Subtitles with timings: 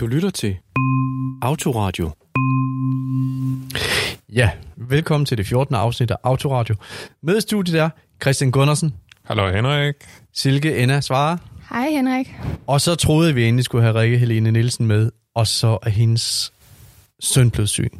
[0.00, 0.56] Du lytter til
[1.42, 2.10] Autoradio.
[4.32, 5.74] Ja, velkommen til det 14.
[5.74, 6.74] afsnit af Autoradio.
[7.22, 7.90] Med i studiet er
[8.22, 8.94] Christian Gundersen,
[9.24, 9.94] Hallo Henrik.
[10.34, 11.38] Silke Enna Svare,
[11.70, 12.34] Hej Henrik.
[12.66, 16.52] og så troede vi egentlig skulle have Rikke Helene Nielsen med, og så er hendes
[17.20, 17.92] søn blevet syg,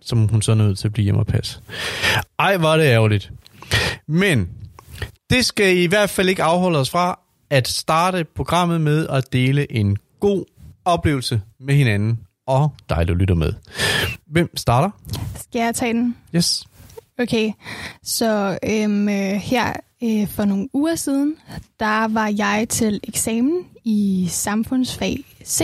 [0.00, 1.60] som hun så er nødt til at blive hjemme og passe.
[2.38, 3.32] Ej, var det ærgerligt.
[4.08, 4.48] Men
[5.30, 7.18] det skal i hvert fald ikke afholde os fra
[7.50, 10.44] at starte programmet med at dele en god
[10.86, 13.52] oplevelse med hinanden, og dig, der lytter med.
[14.26, 14.90] Hvem starter?
[15.34, 16.16] Skal jeg tage den?
[16.34, 16.66] Yes.
[17.18, 17.52] Okay,
[18.02, 21.36] så øhm, øh, her øh, for nogle uger siden,
[21.80, 25.62] der var jeg til eksamen i samfundsfag C.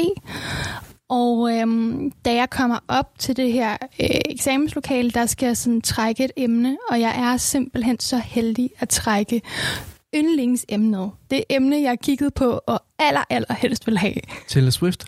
[1.09, 5.81] Og øhm, da jeg kommer op til det her øh, eksamenslokale, der skal jeg sådan
[5.81, 9.43] trække et emne, og jeg er simpelthen så heldig at trække
[10.15, 11.11] yndlingsemnet.
[11.31, 14.15] Det emne, jeg kiggede på og aller, aller helst vil have.
[14.49, 15.05] Taylor Swift.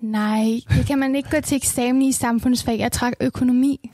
[0.00, 2.78] Nej, det kan man ikke gå til eksamen i samfundsfag.
[2.78, 3.90] Jeg trak økonomi.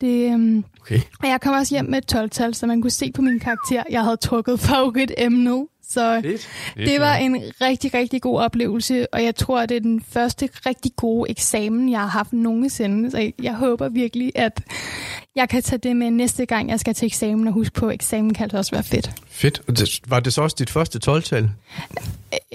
[0.00, 1.00] Det, øhm, Okay.
[1.22, 3.82] og jeg kom også hjem med et 12-tal, så man kunne se på min karakter,
[3.90, 5.66] jeg havde trukket favoritemnet.
[5.88, 6.48] Så Fedt.
[6.76, 10.92] det var en rigtig, rigtig god oplevelse, og jeg tror, det er den første rigtig
[10.96, 13.10] gode eksamen, jeg har haft nogensinde.
[13.10, 14.60] Så jeg håber virkelig, at
[15.36, 17.94] jeg kan tage det med næste gang, jeg skal til eksamen, og huske på, at
[17.94, 19.10] eksamen kan altså også være fedt.
[19.28, 19.62] Fedt.
[19.68, 21.50] Og det- Var det så også dit første 12-tal?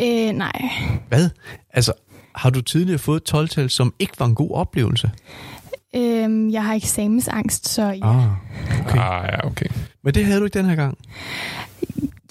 [0.01, 0.61] Øh, nej.
[1.09, 1.29] Hvad?
[1.73, 1.93] Altså,
[2.35, 5.11] har du tidligere fået et 12-tal, som ikke var en god oplevelse?
[5.95, 8.09] Øh, jeg har eksamensangst, så ja.
[8.09, 8.27] Ah,
[8.85, 8.97] okay.
[8.99, 9.65] Ah, ja, okay.
[10.03, 10.97] Men det havde du ikke den her gang?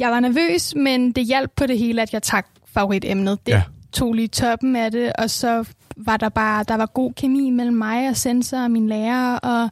[0.01, 3.47] Jeg var nervøs, men det hjalp på det hele, at jeg trak favoritemnet.
[3.47, 3.63] Det ja.
[3.93, 5.65] tog lige toppen af det, og så
[6.07, 9.71] var der bare der var god kemi mellem mig og sensor og min lærer, og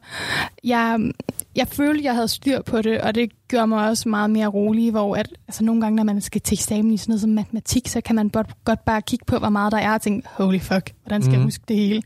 [0.63, 1.11] jeg,
[1.55, 4.91] jeg følte, jeg havde styr på det, og det gjorde mig også meget mere rolig,
[4.91, 7.87] hvor at, altså nogle gange, når man skal til eksamen i sådan noget som matematik,
[7.87, 10.59] så kan man godt, godt bare kigge på, hvor meget der er, og tænke, holy
[10.59, 11.31] fuck, hvordan skal mm.
[11.33, 11.45] jeg Mhm.
[11.47, 12.01] huske det hele?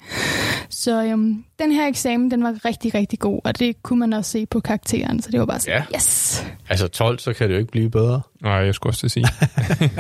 [0.69, 4.31] Så øhm, den her eksamen, den var rigtig, rigtig god, og det kunne man også
[4.31, 5.97] se på karakteren, så det var bare sådan, Ja.
[5.97, 6.45] yes!
[6.69, 8.21] Altså 12, så kan det jo ikke blive bedre.
[8.41, 9.25] Nej, jeg skulle også til at sige,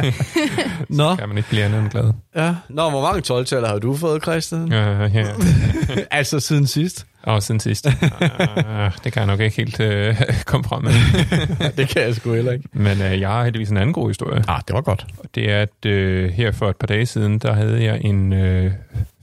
[0.89, 2.11] Nå, kan man ikke blive andet end glad.
[2.35, 2.55] ja.
[2.69, 4.67] Nå hvor mange 12-taller har du fået, Christian?
[4.71, 4.91] Ja.
[4.91, 5.25] Ja, ja.
[6.11, 7.05] altså siden sidst?
[7.23, 7.87] Og siden sidst.
[7.87, 10.91] Ah, det kan jeg nok ikke helt øh, komme frem med.
[11.77, 12.69] det kan jeg sgu heller ikke.
[12.73, 14.43] Men øh, jeg har heldigvis en anden god historie.
[14.47, 15.05] Ah, det var godt.
[15.17, 18.33] Og det er, at øh, her for et par dage siden, der havde jeg en
[18.33, 18.71] øh,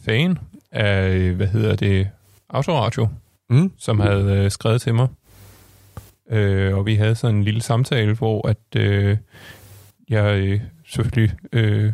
[0.04, 0.38] fan
[0.72, 2.08] af, øh, hvad hedder det,
[2.50, 3.08] Autoradio,
[3.50, 3.72] Mm.
[3.78, 5.08] som havde øh, skrevet til mig.
[6.30, 9.16] Øh, og vi havde sådan en lille samtale, hvor at øh,
[10.08, 11.92] jeg øh, selvfølgelig øh,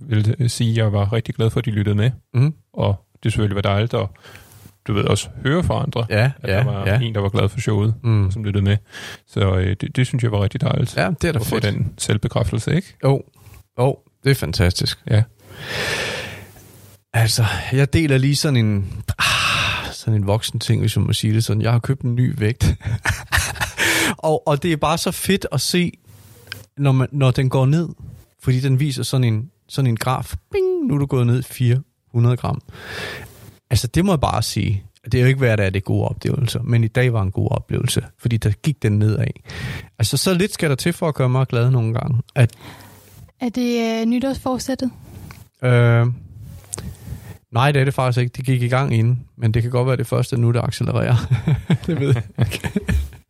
[0.00, 2.10] ville øh, sige, at jeg var rigtig glad for, at de lyttede med.
[2.34, 2.54] Mm.
[2.72, 4.06] Og det selvfølgelig var dejligt at
[4.86, 7.00] du ved, også høre fra andre, Ja, at ja, der var ja.
[7.00, 8.30] en, der var glad for showet, Mm.
[8.30, 8.76] som lyttede med.
[9.26, 10.96] Så øh, det, det synes jeg var rigtig dejligt.
[10.96, 11.62] Ja, det er da at få fedt.
[11.64, 12.96] den selvbekræftelse, ikke?
[13.04, 13.88] Jo, oh.
[13.88, 13.94] oh,
[14.24, 14.98] det er fantastisk.
[15.10, 15.22] Ja.
[17.14, 21.34] Altså, jeg deler lige sådan en, ah, sådan en voksen ting, hvis jeg må sige
[21.34, 21.62] det sådan.
[21.62, 22.74] Jeg har købt en ny vægt.
[24.18, 25.92] og, og det er bare så fedt at se,
[26.78, 27.88] når, man, når den går ned.
[28.42, 30.34] Fordi den viser sådan en, sådan en graf.
[30.52, 32.60] Bing, nu er du gået ned 400 gram.
[33.72, 34.82] Altså, det må jeg bare sige.
[35.04, 36.62] Det er jo ikke hver dag, det er gode oplevelser.
[36.62, 38.04] Men i dag var en god oplevelse.
[38.18, 39.26] Fordi der gik den nedad.
[39.98, 42.22] Altså, så lidt skal der til for at gøre mig glad nogle gange.
[42.34, 42.54] At
[43.40, 44.90] Er det øh, nytårsforsættet?
[45.64, 46.06] Øh,
[47.52, 48.32] nej, det er det faktisk ikke.
[48.36, 51.16] Det gik i gang inden, men det kan godt være det første nu, der accelererer.
[51.86, 52.46] det ved jeg.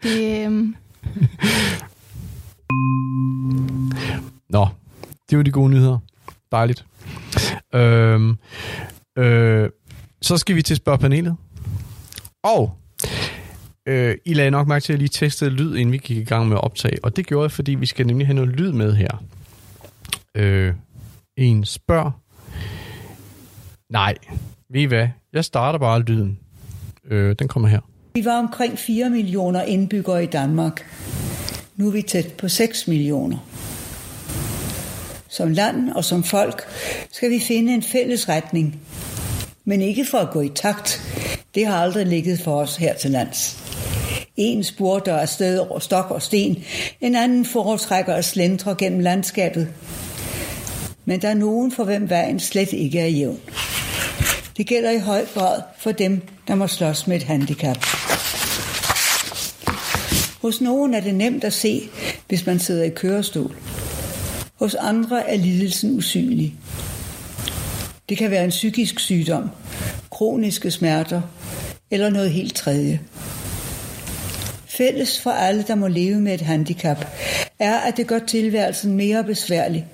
[0.02, 0.76] Det, øhm,
[4.48, 4.68] Nå,
[5.30, 5.98] det var de gode nyheder.
[6.52, 6.84] Dejligt.
[7.74, 8.34] Øh,
[9.18, 9.68] øh,
[10.22, 11.36] så skal vi til spørgpanelet.
[12.42, 12.76] Og
[13.88, 16.24] øh, I lagde nok mærke til, at jeg lige testede lyd, inden vi gik i
[16.24, 17.04] gang med at optage.
[17.04, 19.22] Og det gjorde jeg, fordi vi skal nemlig have noget lyd med her.
[20.34, 20.74] Øh,
[21.36, 22.12] en spørg.
[23.90, 24.14] Nej,
[24.70, 25.08] ved I hvad?
[25.32, 26.38] Jeg starter bare lyden.
[27.10, 27.80] Øh, den kommer her.
[28.14, 30.86] Vi var omkring 4 millioner indbyggere i Danmark.
[31.76, 33.38] Nu er vi tæt på 6 millioner.
[35.28, 36.62] Som land og som folk
[37.10, 38.80] skal vi finde en fælles retning.
[39.64, 41.02] Men ikke for at gå i takt.
[41.54, 43.58] Det har aldrig ligget for os her til lands.
[44.36, 46.64] En spurter afsted over stok og sten,
[47.00, 49.68] en anden foretrækker at slendre gennem landskabet.
[51.04, 53.40] Men der er nogen, for hvem vejen slet ikke er jævn.
[54.56, 57.78] Det gælder i høj grad for dem, der må slås med et handicap.
[60.42, 61.82] Hos nogen er det nemt at se,
[62.28, 63.56] hvis man sidder i kørestol.
[64.54, 66.54] Hos andre er lidelsen usynlig.
[68.12, 69.50] Det kan være en psykisk sygdom,
[70.10, 71.20] kroniske smerter
[71.90, 73.00] eller noget helt tredje.
[74.66, 77.06] Fælles for alle, der må leve med et handicap,
[77.58, 79.86] er, at det gør tilværelsen mere besværlig,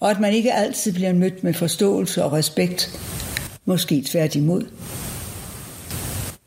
[0.00, 2.98] og at man ikke altid bliver mødt med forståelse og respekt.
[3.64, 4.66] Måske tværtimod.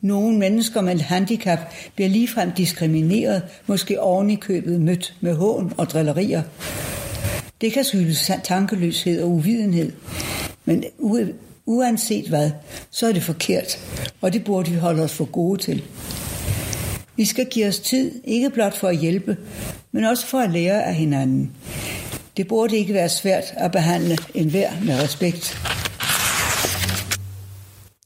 [0.01, 1.59] Nogle mennesker med et handicap
[1.95, 6.41] bliver ligefrem diskrimineret, måske oven i købet mødt med hån og drillerier.
[7.61, 9.91] Det kan skyldes tankeløshed og uvidenhed,
[10.65, 10.83] men
[11.65, 12.51] uanset hvad,
[12.91, 13.79] så er det forkert,
[14.21, 15.83] og det burde vi holde os for gode til.
[17.15, 19.37] Vi skal give os tid, ikke blot for at hjælpe,
[19.91, 21.51] men også for at lære af hinanden.
[22.37, 25.57] Det burde ikke være svært at behandle enhver med respekt.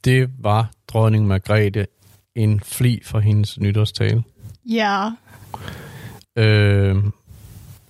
[0.04, 1.86] Det var dronning Margrethe
[2.34, 4.22] en fli for hendes nytårstale.
[4.66, 5.10] Ja.
[6.36, 6.96] Øh,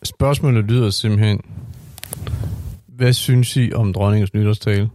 [0.03, 1.41] spørgsmålet lyder simpelthen,
[2.99, 4.91] hvad synes I om dronningens nytårstale?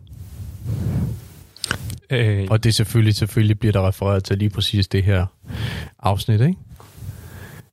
[2.09, 5.25] Øh, og det selvfølgelig, selvfølgelig bliver der refereret til lige præcis det her
[5.99, 6.55] afsnit, ikke?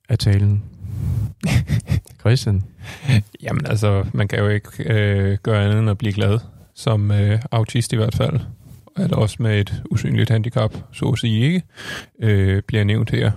[0.09, 0.63] Af talen.
[2.19, 2.63] Christian?
[3.43, 6.39] Jamen altså, man kan jo ikke øh, gøre andet end at blive glad,
[6.75, 8.39] som øh, autist i hvert fald.
[8.95, 11.61] At også med et usynligt handicap, så at sige ikke,
[12.19, 13.31] øh, bliver nævnt her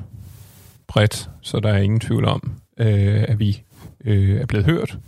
[0.86, 3.62] bredt, så der er ingen tvivl om, øh, at vi
[4.04, 4.98] øh, er blevet hørt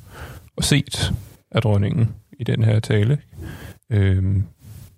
[0.56, 1.12] og set
[1.56, 3.18] af dronningen i den her tale.
[3.90, 4.24] Øh,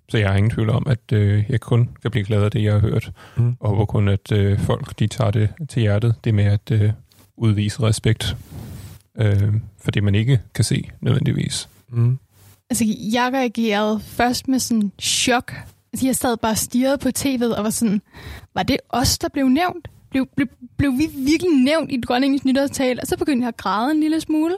[0.09, 2.63] så jeg har ingen tvivl om, at øh, jeg kun kan blive glad af det,
[2.63, 3.11] jeg har hørt.
[3.37, 3.55] Mm.
[3.59, 6.15] Og håber kun, at øh, folk de tager det til hjertet.
[6.23, 6.91] Det med at øh,
[7.37, 8.37] udvise respekt
[9.17, 11.69] øh, for det, man ikke kan se nødvendigvis.
[11.89, 12.19] Mm.
[12.69, 15.53] Altså, jeg reagerede først med sådan chok.
[15.93, 18.01] Altså, jeg sad bare og stirrede på tv'et og var sådan,
[18.53, 19.87] var det os, der blev nævnt?
[20.11, 20.47] Blev, blev,
[20.77, 22.99] blev vi virkelig nævnt i dronningens nytårstal?
[23.01, 24.55] Og så begyndte jeg at græde en lille smule.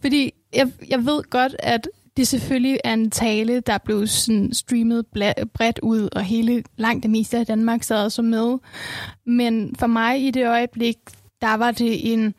[0.00, 5.06] Fordi jeg, jeg ved godt, at det selvfølgelig er en tale, der blev sådan streamet
[5.54, 8.58] bredt ud, og hele langt det meste af Danmark sad så med.
[9.26, 10.96] Men for mig i det øjeblik,
[11.40, 12.34] der var det en,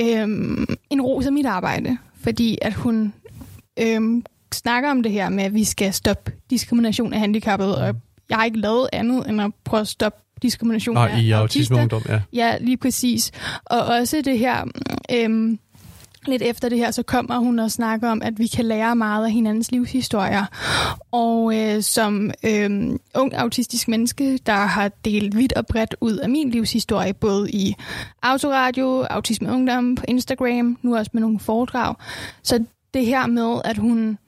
[0.00, 3.14] øhm, en ros af mit arbejde, fordi at hun
[3.78, 7.96] øhm, snakker om det her med, at vi skal stoppe diskrimination af handicappede, og
[8.28, 11.76] jeg har ikke lavet andet end at prøve at stoppe diskrimination Nej, af i autisme
[11.76, 12.20] ungdom, ja.
[12.32, 13.30] Ja, lige præcis.
[13.64, 14.64] Og også det her...
[15.12, 15.58] Øhm,
[16.26, 19.24] lidt efter det her, så kommer hun og snakker om, at vi kan lære meget
[19.24, 20.44] af hinandens livshistorier.
[21.12, 26.30] Og øh, som øh, ung autistisk menneske, der har delt vidt og bredt ud af
[26.30, 27.74] min livshistorie, både i
[28.22, 31.94] autoradio, autisme ungdom, på Instagram, nu også med nogle foredrag.
[32.42, 32.64] Så
[32.94, 34.18] det her med, at hun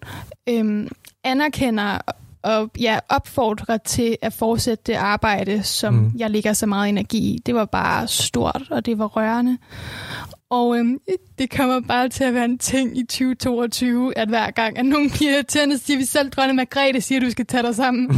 [0.48, 0.86] øh,
[1.24, 1.98] anerkender
[2.44, 6.12] og ja, opfordrer til at fortsætte det arbejde, som mm.
[6.16, 7.38] jeg lægger så meget energi i.
[7.46, 9.58] Det var bare stort, og det var rørende.
[10.50, 10.98] Og øhm,
[11.38, 15.10] det kommer bare til at være en ting i 2022, at hver gang, at nogen
[15.10, 18.08] bliver irriterende, siger vi selv, dronning Margrethe siger, at du skal tage dig sammen.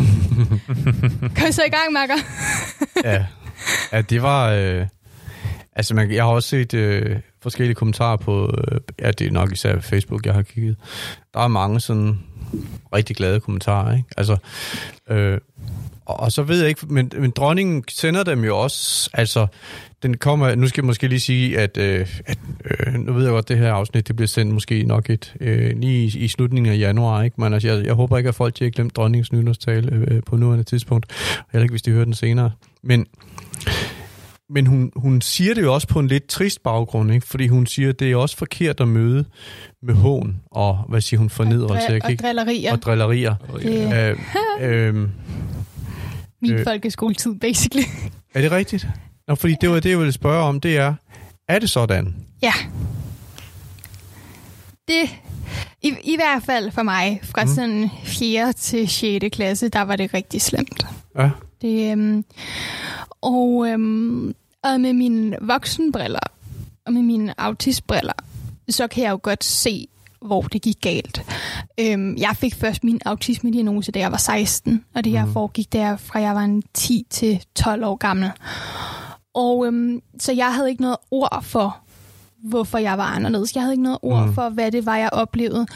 [1.38, 2.14] Kom så i gang, Marker.
[3.04, 3.26] ja.
[3.92, 4.50] ja, det var...
[4.52, 4.86] Øh,
[5.76, 8.46] altså, man, jeg har også set øh, forskellige kommentarer på...
[8.46, 10.76] Øh, ja, det er nok især Facebook, jeg har kigget.
[11.34, 12.18] Der er mange sådan
[12.94, 14.08] rigtig glade kommentarer, ikke?
[14.16, 14.36] Altså,
[15.10, 15.38] øh,
[16.06, 19.46] og, og så ved jeg ikke, men, men dronningen sender dem jo også, altså,
[20.02, 23.30] den kommer, nu skal jeg måske lige sige, at, øh, at øh, nu ved jeg
[23.30, 26.28] godt, at det her afsnit, det bliver sendt måske nok et, øh, lige i, i
[26.28, 27.40] slutningen af januar, ikke?
[27.40, 30.36] Men altså, jeg, jeg håber ikke, at folk har glemt dronningens nytårstale øh, øh, på
[30.36, 31.12] nuværende tidspunkt,
[31.52, 32.50] heller ikke, hvis de hører den senere.
[32.82, 33.06] Men,
[34.50, 37.26] men hun, hun siger det jo også på en lidt trist baggrund, ikke?
[37.26, 39.24] fordi hun siger, at det er også forkert at møde
[39.82, 41.88] med hån og, hvad siger hun, fornedrelse.
[41.88, 42.72] Og, og drillerier.
[42.72, 43.34] Og drillerier.
[43.62, 44.18] Det...
[44.60, 45.08] Øh, øh,
[46.42, 47.84] Min øh, folkeskoletid, basically.
[48.34, 48.88] Er det rigtigt?
[49.28, 50.94] Nå, fordi det var det, jeg ville spørge om, det er,
[51.48, 52.16] er det sådan?
[52.42, 52.52] Ja.
[54.88, 55.10] Det,
[55.82, 57.50] i, i hvert fald for mig, fra mm.
[57.50, 58.52] sådan 4.
[58.52, 59.24] til 6.
[59.32, 60.86] klasse, der var det rigtig slemt.
[61.18, 61.30] Ja.
[61.62, 62.24] Det, øhm,
[63.22, 64.34] og, øhm,
[64.66, 66.20] og med mine voksenbriller,
[66.86, 68.12] og med mine autistbriller,
[68.68, 69.88] så kan jeg jo godt se,
[70.20, 71.22] hvor det gik galt.
[71.80, 75.32] Øhm, jeg fik først min autisme-diagnose, da jeg var 16, og det her mm.
[75.32, 78.30] foregik der fra jeg var en 10 til 12 år gammel.
[79.34, 81.76] Og øhm, så jeg havde ikke noget ord for,
[82.44, 83.54] hvorfor jeg var anderledes.
[83.54, 84.34] Jeg havde ikke noget ord mm.
[84.34, 85.66] for, hvad det var, jeg oplevede.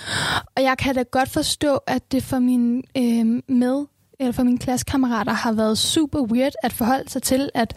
[0.57, 3.87] Og jeg kan da godt forstå, at det for min øh, med
[4.21, 7.77] eller for mine klassekammerater har været super weird at forholde sig til, at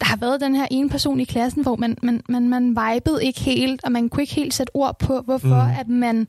[0.00, 3.24] der har været den her ene person i klassen, hvor man, man, man, man vibede
[3.24, 5.80] ikke helt, og man kunne ikke helt sætte ord på, hvorfor mm.
[5.80, 6.28] at man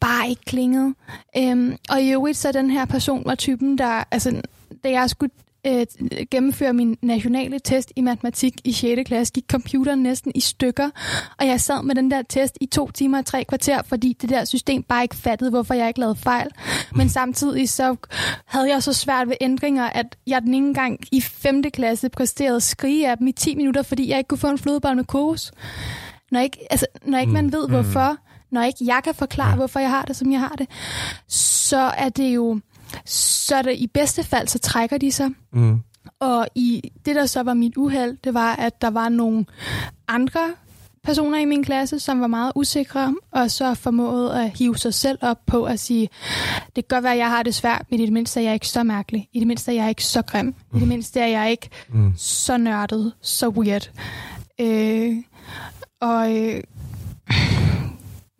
[0.00, 0.94] bare ikke klingede.
[1.36, 4.40] Øhm, og i øvrigt så den her person var typen, der, altså,
[4.84, 5.32] da jeg skulle
[5.66, 5.86] øh,
[6.30, 9.02] gennemføre min nationale test i matematik i 6.
[9.06, 10.90] klasse, gik computeren næsten i stykker,
[11.38, 14.30] og jeg sad med den der test i to timer og tre kvarter, fordi det
[14.30, 16.48] der system bare ikke fattede, hvorfor jeg ikke lavede fejl.
[16.94, 17.96] Men samtidig så
[18.46, 21.62] havde jeg så svært ved ændringer, at jeg den ene gang i 5.
[21.62, 24.58] klasse præsterede at skrige af dem i 10 minutter, fordi jeg ikke kunne få en
[24.58, 25.52] flødebold med kokos.
[26.30, 28.16] Når ikke, altså, når ikke man ved, hvorfor,
[28.50, 30.68] når ikke jeg kan forklare, hvorfor jeg har det, som jeg har det,
[31.28, 32.60] så er det jo,
[33.04, 35.30] så er det i bedste fald, så trækker de sig.
[35.52, 35.80] Mm.
[36.20, 39.44] Og i det, der så var mit uheld, det var, at der var nogle
[40.08, 40.40] andre
[41.04, 45.18] personer i min klasse, som var meget usikre, og så formåede at hive sig selv
[45.22, 46.08] op på at sige,
[46.66, 48.54] det kan godt være, at jeg har det svært, men i det mindste er jeg
[48.54, 49.28] ikke så mærkelig.
[49.32, 50.54] I det mindste er jeg ikke så grim.
[50.74, 52.12] I det mindste er jeg ikke Mm.
[52.16, 53.90] så nørdet, så weird.
[54.60, 55.16] Øh,
[56.00, 56.62] og øh,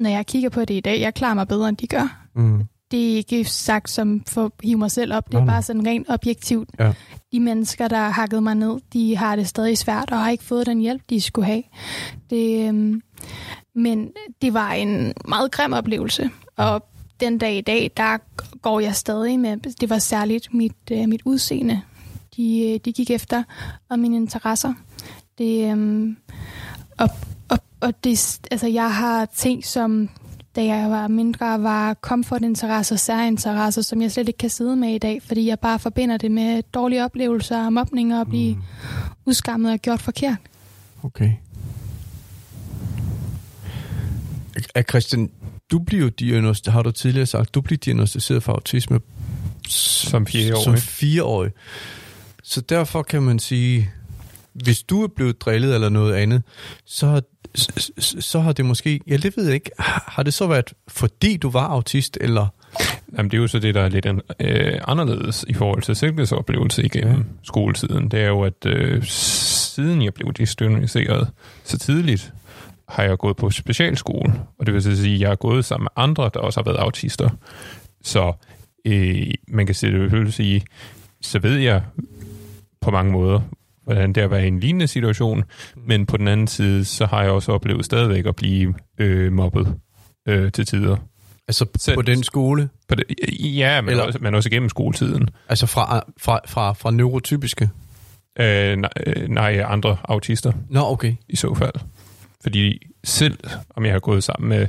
[0.01, 2.27] når jeg kigger på det i dag, jeg klarer mig bedre, end de gør.
[2.35, 2.65] Mm.
[2.93, 5.27] Det er ikke sagt som for at hive mig selv op.
[5.27, 5.55] Det er nej.
[5.55, 6.69] bare sådan rent objektivt.
[6.79, 6.93] Ja.
[7.33, 10.45] De mennesker, der har hakket mig ned, de har det stadig svært og har ikke
[10.45, 11.63] fået den hjælp, de skulle have.
[12.31, 13.03] Det, øhm,
[13.75, 14.11] men
[14.43, 16.31] det var en meget grim oplevelse.
[16.57, 16.87] Og
[17.21, 18.19] den dag i dag, der
[18.63, 21.83] går jeg stadig med, det var særligt mit, øh, mit udseende,
[22.37, 23.43] de, øh, de gik efter,
[23.91, 24.75] og mine interesser.
[25.39, 26.17] Det, øhm,
[26.99, 27.09] og,
[27.49, 30.09] og, og det, altså, jeg har ting som,
[30.57, 34.99] da jeg var mindre, var komfortinteresser, særinteresser, som jeg slet ikke kan sidde med i
[34.99, 38.63] dag, fordi jeg bare forbinder det med dårlige oplevelser, mobning og at blive mm.
[39.25, 40.37] udskammet og gjort forkert.
[41.03, 41.33] Okay.
[44.75, 45.31] Er Christian,
[45.71, 49.01] du bliver jo diagnosticeret, har du tidligere sagt, du bliver diagnosticeret for autisme
[49.69, 50.65] Som fireårig.
[50.65, 51.51] Som fireårig.
[52.43, 53.91] Så derfor kan man sige,
[54.53, 56.43] hvis du er blevet drillet eller noget andet,
[56.85, 57.23] så, har-
[57.55, 61.37] så, så- har det måske, ja det ved jeg ikke, har det så været fordi
[61.37, 62.47] du var autist, eller?
[63.17, 64.07] Jamen, det er jo så det, der er lidt
[64.41, 67.23] øh, anderledes i forhold til sikkerhedsoplevelse igennem ja.
[67.43, 68.09] skoletiden.
[68.09, 71.29] Det er jo, at øh, siden jeg blev diagnosticeret
[71.65, 72.33] så tidligt,
[72.89, 74.33] har jeg gået på specialskole.
[74.59, 76.65] Og det vil så sige, at jeg har gået sammen med andre, der også har
[76.65, 77.29] været autister.
[78.03, 78.33] Så
[78.85, 80.63] øh, man kan selvfølgelig sige,
[81.21, 81.83] så ved jeg
[82.81, 83.41] på mange måder,
[83.85, 85.45] hvordan det er at være i en lignende situation.
[85.87, 89.75] Men på den anden side, så har jeg også oplevet stadigvæk at blive øh, mobbet
[90.29, 90.97] øh, til tider.
[91.49, 93.05] Altså på den skole, På det,
[93.41, 95.29] ja, men, Eller- også, men også igennem skoletiden.
[95.49, 97.71] altså fra, fra, fra, fra neurotypiske?
[98.41, 101.15] Øh, nej, øh, nej, andre autister Nå, okay.
[101.29, 101.73] i så fald.
[102.43, 103.39] Fordi selv
[103.77, 104.67] om jeg har gået sammen med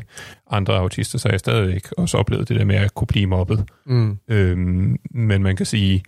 [0.49, 3.63] andre autister, så har jeg stadigvæk også oplevet det der med at kunne blive mobbet.
[3.85, 4.17] Mm.
[4.27, 6.03] Øhm, men man kan sige...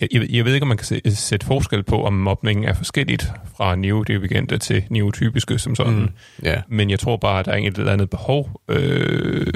[0.00, 2.74] Jeg, jeg, jeg ved ikke, om man kan se, sætte forskel på, om mobningen er
[2.74, 5.94] forskelligt fra neurodivergente til neurotypiske som sådan.
[5.94, 6.08] Mm.
[6.42, 6.62] Ja.
[6.68, 9.46] Men jeg tror bare, at der er et eller andet behov øh,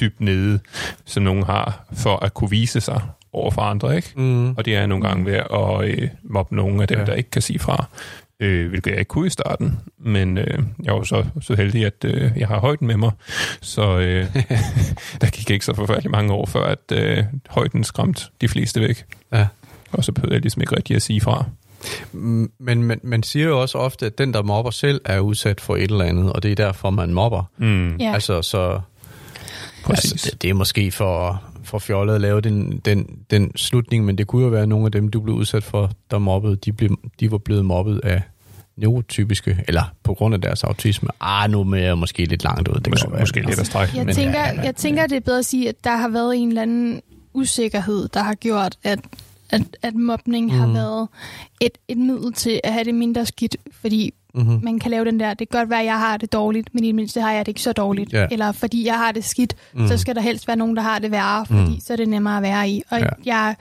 [0.00, 0.58] dybt nede,
[1.04, 3.00] som nogen har, for at kunne vise sig
[3.32, 4.12] over for andre, ikke?
[4.16, 4.50] Mm.
[4.50, 7.04] Og det er nogle gange ved at øh, mobbe nogle af dem, ja.
[7.04, 7.86] der ikke kan sige fra.
[8.42, 9.78] Øh, hvilket jeg ikke kunne i starten.
[9.98, 13.10] Men øh, jeg var så, så heldig, at øh, jeg har højden med mig.
[13.60, 14.26] Så øh,
[15.20, 19.04] der gik ikke så forfærdeligt mange år, før at øh, højden skræmte de fleste væk.
[19.32, 19.46] Ja.
[19.92, 21.44] Og så behøvede jeg ligesom ikke rigtig at sige fra.
[22.58, 25.76] Men man, man siger jo også ofte, at den, der mobber selv, er udsat for
[25.76, 27.44] et eller andet, og det er derfor, man mobber.
[27.58, 28.12] Mm, Ja.
[28.14, 28.80] Altså, så
[29.84, 30.12] præcis.
[30.12, 34.18] altså, det, det er måske for, for fjollet at lave den, den, den slutning, men
[34.18, 36.72] det kunne jo være, at nogle af dem, du blev udsat for, der mobbede, de,
[36.72, 38.22] blev, de var blevet mobbet af
[38.82, 41.08] neurotypiske, eller på grund af deres autisme.
[41.20, 42.74] Ah, nu er jeg måske lidt langt ud.
[42.74, 43.20] Det Mås- være.
[43.20, 43.96] måske lidt at strække.
[43.96, 46.08] Jeg, Men tænker, ja, men- jeg tænker, det er bedre at sige, at der har
[46.08, 47.02] været en eller anden
[47.34, 48.98] usikkerhed, der har gjort, at,
[49.50, 50.58] at, at mobning mm.
[50.58, 51.08] har været
[51.60, 54.60] et, et middel til at have det mindre skidt, fordi Mm-hmm.
[54.62, 56.84] man kan lave den der, det kan godt være, at jeg har det dårligt, men
[56.84, 58.12] i det mindste har jeg det ikke så dårligt.
[58.12, 58.26] Ja.
[58.30, 59.88] Eller fordi jeg har det skidt, Mm.
[59.88, 61.80] så skal der helst være nogen, der har det værre, fordi Mm.
[61.80, 62.82] så er det nemmere at være i.
[62.90, 63.06] Og ja.
[63.24, 63.54] jeg,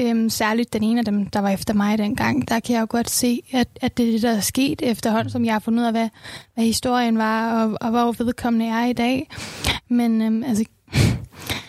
[0.00, 2.86] øhm, særligt den ene af dem, der var efter mig dengang, der kan jeg jo
[2.90, 5.80] godt se, at, at det er det, der er sket efterhånden, som jeg har fundet
[5.80, 6.08] ud af, hvad,
[6.54, 9.28] hvad historien var, og, og hvor vedkommende er i dag.
[9.88, 10.64] Men øhm, altså,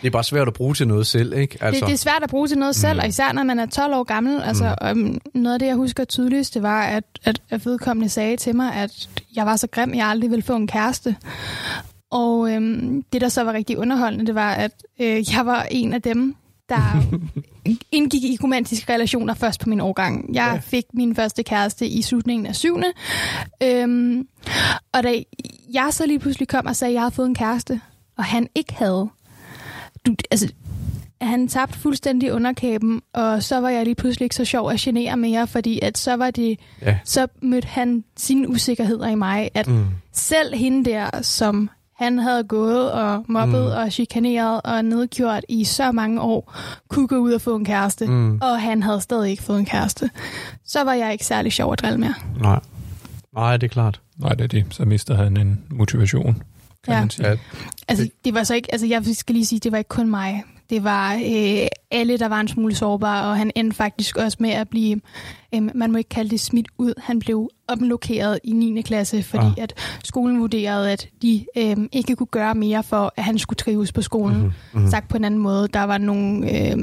[0.02, 1.58] Det er bare svært at bruge til noget selv, ikke?
[1.64, 1.80] altså.
[1.80, 3.00] det, det er svært at bruge til noget selv, Mm.
[3.00, 4.42] og især når man er 12 år gammel.
[4.42, 8.38] Altså, um, noget af det, jeg husker tydeligst, det var, at, at, at vedkommende sagde
[8.38, 11.16] til mig, at jeg var så grim, jeg aldrig ville få en kæreste.
[12.12, 15.94] Og øhm, det, der så var rigtig underholdende, det var, at øh, jeg var en
[15.94, 16.36] af dem,
[16.70, 17.04] der
[17.92, 20.34] indgik i romantiske relationer først på min årgang.
[20.36, 20.60] Jeg Ja.
[20.60, 22.88] fik min første kæreste i slutningen af syvende.
[23.64, 24.28] Øhm,
[24.94, 25.14] og da
[25.74, 27.82] jeg så lige pludselig kom og sagde, at jeg havde fået en kæreste,
[28.18, 29.10] og han ikke havde,
[30.10, 30.54] du, altså,
[31.22, 35.18] han tabte fuldstændig underkæben, og så var jeg lige pludselig ikke så sjov at genere
[35.18, 37.00] mere, fordi at så var det, Ja.
[37.06, 39.86] så mødte han sine usikkerheder i mig, at Mm.
[40.14, 43.72] selv hende der, som han havde gået og mobbet mm.
[43.72, 46.54] og chikaneret og nedgjort i så mange år,
[46.90, 48.40] kunne gå ud og få en kæreste, mm.
[48.42, 50.10] og han havde stadig ikke fået en kæreste.
[50.66, 52.14] Så var jeg ikke særlig sjov at drille mere.
[52.42, 52.60] Nej.
[53.36, 54.02] Nej, det er klart.
[54.18, 54.66] Nej, det er det.
[54.70, 56.42] Så mister han en motivation,
[56.86, 57.00] kan Ja.
[57.00, 57.28] man sige.
[57.30, 57.36] Ja,
[57.88, 60.44] Altså, det var så ikke, altså jeg skal lige sige, det var ikke kun mig.
[60.70, 64.50] Det var øh, alle, der var en smule sårbare, og han endte faktisk også med
[64.50, 65.02] at blive,
[65.56, 68.82] øh, man må ikke kalde det smidt ud, han blev omlokeret i 9.
[68.82, 69.54] klasse, fordi Ah.
[69.58, 73.92] at skolen vurderede, at de øh, ikke kunne gøre mere for, at han skulle trives
[73.92, 74.38] på skolen.
[74.38, 74.90] Mhm, Mm-hmm.
[74.90, 76.78] Sagt på en anden måde, der var nogle, øh,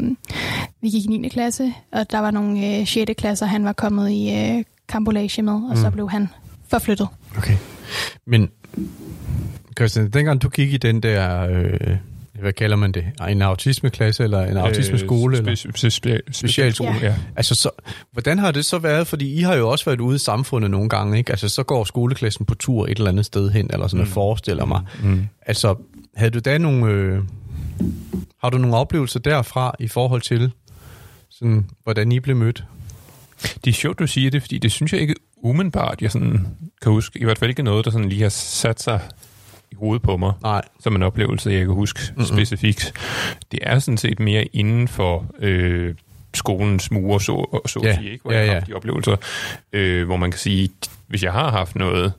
[0.82, 1.28] vi gik i 9.
[1.28, 3.10] klasse, og der var nogle øh, 6.
[3.18, 5.76] klasser, han var kommet i øh, kampolage med, og mm.
[5.76, 6.28] så blev han
[6.68, 7.08] forflyttet.
[7.36, 7.56] Okay.
[8.26, 8.48] Men,
[9.78, 11.97] Christian, dengang du gik i den der, øh,
[12.40, 15.38] hvad kalder man det, en autismeklasse eller en autismeskole?
[15.38, 15.52] eller?
[15.52, 16.95] Spe- spe- spe- Specialskole.
[17.02, 17.14] ja.
[17.37, 17.71] Altså, så,
[18.12, 19.06] hvordan har det så været?
[19.06, 21.30] Fordi I har jo også været ude i samfundet nogle gange, ikke?
[21.30, 24.06] Altså, så går skoleklassen på tur et eller andet sted hen, eller sådan, mm.
[24.06, 24.83] jeg forestiller mig.
[25.02, 25.26] Mm.
[25.47, 25.75] Altså,
[26.16, 26.87] havde du da nogle...
[26.92, 27.23] Øh,
[28.42, 30.52] har du nogle oplevelser derfra i forhold til,
[31.30, 32.64] sådan, hvordan I blev mødt?
[33.64, 35.14] Det er sjovt, du siger det, fordi det synes jeg ikke
[35.46, 36.46] umiddelbart, jeg sådan
[36.82, 37.18] kan huske.
[37.18, 39.00] I hvert fald ikke noget, der sådan lige har sat sig
[39.72, 40.62] i hovedet på mig, Nej.
[40.80, 42.24] som en oplevelse, jeg kan huske mm-hmm.
[42.26, 42.92] specifikt.
[43.52, 45.94] Det er sådan set mere inden for øh,
[46.34, 48.22] skolens mure, så, så Ja, at sige, ikke?
[48.22, 48.58] hvor ja, jeg har ja.
[48.58, 49.16] haft de oplevelser,
[49.72, 50.70] øh, hvor man kan sige,
[51.06, 52.12] hvis jeg har haft noget,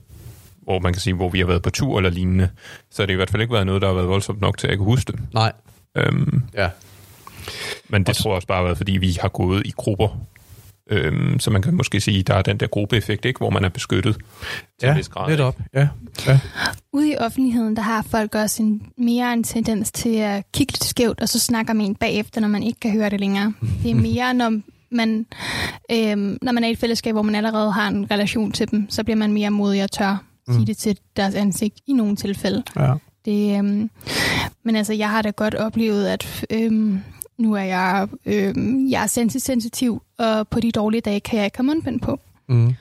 [0.62, 2.48] hvor man kan sige, hvor vi har været på tur eller lignende,
[2.90, 4.66] så har det i hvert fald ikke været noget, der har været voldsomt nok til,
[4.66, 5.20] at jeg kan huske det.
[5.34, 5.52] Nej.
[5.96, 6.68] Øhm, Ja.
[7.88, 10.08] men det Og tror jeg også bare har været, fordi vi har gået i grupper.
[10.90, 13.68] Øhm, så man kan måske sige, der er den der gruppeeffekt, ikke, hvor man er
[13.68, 14.14] beskyttet
[14.80, 15.30] til Ja, en vis grad.
[15.30, 15.56] netop.
[15.74, 15.88] Ja.
[16.26, 16.40] ja.
[16.92, 20.84] Ude i offentligheden, der har folk også en, mere en tendens til at kigge lidt
[20.84, 23.52] skævt, og så snakker man en bagefter, når man ikke kan høre det længere.
[23.82, 25.26] Det er mere, når man,
[25.92, 28.90] øhm, når man er i et fællesskab, hvor man allerede har en relation til dem,
[28.90, 32.62] så bliver man mere modig og tør sige det til deres ansigt i nogle tilfælde.
[32.76, 32.94] ja.
[33.24, 33.90] Det, øhm,
[34.64, 37.00] men altså, jeg har da godt oplevet, at øhm,
[37.38, 39.06] nu er jeg, øhm, jeg er
[39.38, 42.20] sensitiv, og på de dårlige dage kan jeg ikke have mundbind på.
[42.48, 42.74] Mm.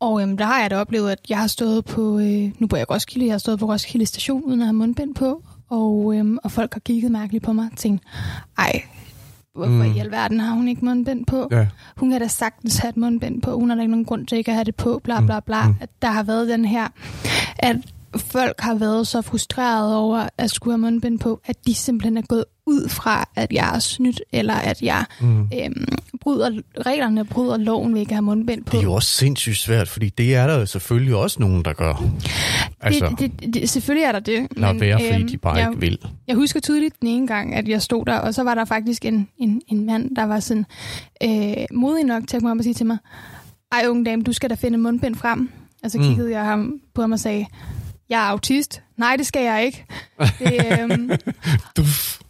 [0.00, 2.76] Og øhm, der har jeg da oplevet, at jeg har stået på, øh, nu bor
[2.76, 6.38] jeg Roskilde, jeg har stået på Roskilde station uden at have mundbind på, og, øhm,
[6.44, 8.02] og folk har kigget mærkeligt på mig og tænkt,
[8.58, 8.82] ej,
[9.54, 9.78] hvorfor Mm.
[9.88, 9.94] mm.
[9.94, 11.48] i alverden har hun ikke mundbind på?
[11.50, 11.66] Ja.
[11.96, 14.38] Hun kan da sagtens have et mundbind på, hun har da ikke nogen grund til
[14.38, 15.66] ikke at have det på, bla bla bla.
[15.68, 15.74] Mm.
[15.80, 16.88] At der har været den her,
[17.58, 17.76] at
[18.16, 22.22] folk har været så frustrerede over at skulle have mundbind på, at de simpelthen er
[22.22, 25.40] gået ud fra, at jeg er snydt, eller at jeg Mm.
[25.40, 25.86] øhm,
[26.20, 26.50] bryder
[26.86, 28.72] reglerne, bryder loven ved ikke at have mundbind på.
[28.72, 31.72] Det er jo også sindssygt svært, fordi det er der jo selvfølgelig også nogen, der
[31.72, 32.02] gør.
[32.80, 34.46] Altså, det, det, det, selvfølgelig er der det.
[34.56, 35.98] lad være, fordi øhm, de bare jeg, ikke vil.
[36.26, 39.04] Jeg husker tydeligt den ene gang, at jeg stod der, og så var der faktisk
[39.04, 40.66] en, en, en mand, der var sådan
[41.22, 42.98] øh, modig nok til at komme op og sige til mig,
[43.72, 45.50] ej unge dame, du skal da finde mundbind frem.
[45.84, 46.04] Og så Mm.
[46.04, 47.46] kiggede jeg ham på ham og sagde,
[48.08, 48.82] jeg er autist.
[48.96, 49.84] Nej, det skal jeg ikke.
[50.38, 51.10] Det, øhm,
[51.76, 52.20] Duf.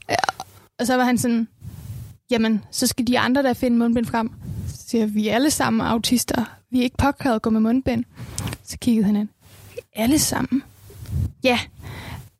[0.78, 1.48] og så var han sådan,
[2.30, 4.30] jamen, så skal de andre der finde mundbind frem.
[4.68, 6.44] Så siger jeg, vi er alle sammen autister.
[6.70, 8.04] Vi er ikke påkrævet at gå med mundbind.
[8.64, 9.28] Så kiggede han ind.
[9.94, 10.62] Alle sammen?
[11.44, 11.58] Ja.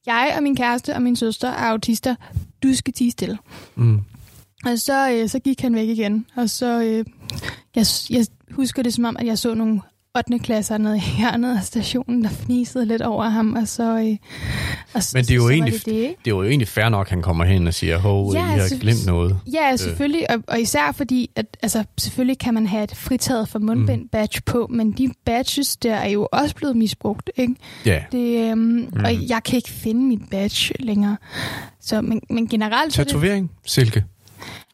[0.06, 2.14] Jeg og min kæreste og min søster er autister.
[2.62, 3.38] Du skal tige stille.
[3.74, 4.00] Mm.
[4.64, 6.26] Og så, øh, så gik han væk igen.
[6.36, 7.04] Og så, øh,
[7.74, 9.80] jeg, jeg husker det som om, at jeg så nogle
[10.18, 10.38] 8.
[10.38, 13.52] klasser nede i hjørnet af stationen, der fnisede lidt over ham.
[13.52, 14.16] Og så, øh,
[14.94, 16.14] og Men det er jo så, så egentlig- det det?
[16.24, 18.42] Det er jo egentlig fair nok, at han kommer hen og siger, hov, Ja, I
[18.42, 19.38] har altså, glemt noget.
[19.54, 23.58] Ja, selvfølgelig, og, og især fordi, at altså, selvfølgelig kan man have et fritaget for
[23.58, 24.08] mundbind Mm.
[24.08, 27.54] badge på, men de badges der er jo også blevet misbrugt, ikke?
[27.86, 28.00] Ja.
[28.12, 28.88] Det, øhm, mm.
[29.04, 31.16] Og jeg kan ikke finde mit badge længere.
[31.80, 34.04] Så, men, men generelt er det, Tatovering, Silke.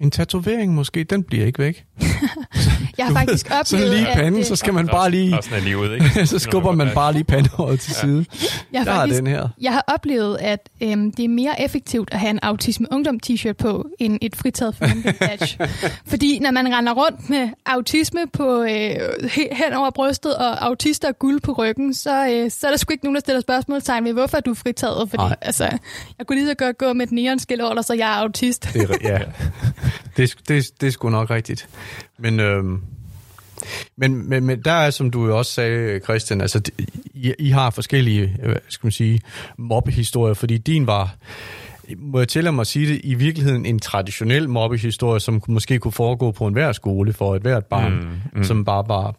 [0.01, 1.85] En tatovering måske, den bliver ikke væk.
[2.99, 5.39] jeg har faktisk oplevet, Sådan lige panden, så skal man bare lige...
[5.39, 6.27] Resten af livet, ikke?
[6.27, 8.25] så skubber man bare lige pandehåret til side.
[8.73, 9.49] jeg har faktisk den her.
[9.61, 13.53] Jeg har oplevet, at øhm, det er mere effektivt at have en autisme ungdom t-shirt
[13.53, 14.87] på, end et fritaget for
[15.19, 15.59] badge.
[16.11, 21.09] Fordi når man render rundt med autisme på, øh, he- hen over brystet og autister
[21.09, 24.05] og guld på ryggen, så, øh, så er der sgu ikke nogen, der stiller spørgsmålstegn
[24.05, 25.11] ved, hvorfor er du fritaget.
[25.11, 25.37] Fordi Nej.
[25.41, 25.65] altså,
[26.19, 28.69] jeg kunne lige så godt gå med et neonskil over, dig, så jeg er autist.
[28.75, 29.19] Det er, ja,
[30.17, 31.69] det, det, det er sgu nok rigtigt.
[32.19, 32.81] Men, øhm,
[33.97, 36.61] men, men, men der er, som du jo også sagde, Christian, altså,
[37.15, 39.21] I, I har forskellige, øh, hvad skal man sige,
[39.59, 41.15] mobbehistorier, fordi din var,
[41.99, 45.93] må jeg tillade mig at sige det, i virkeligheden en traditionel mobbehistorie, som måske kunne
[45.93, 49.15] foregå på enhver skole for et hvert barn, Mm, mm, som bare var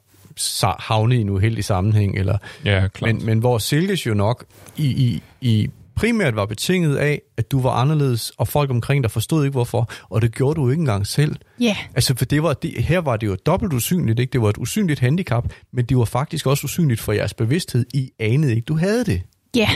[0.79, 3.15] havnet i en uheldig sammenhæng, eller Ja, klart.
[3.15, 4.45] men, men hvor Silkes jo nok
[4.77, 9.12] i, i, i primært var betinget af, at du var anderledes, og folk omkring dig
[9.12, 11.36] forstod ikke hvorfor, og det gjorde du ikke engang selv.
[11.60, 11.77] Ja, yeah.
[11.95, 14.34] Altså, for det var, det, her var det jo dobbelt usynligt, ikke?
[14.34, 17.86] Det var et usynligt handicap, men det var faktisk også usynligt for jeres bevidsthed.
[17.93, 19.21] I anede ikke, du havde det.
[19.56, 19.69] Ja,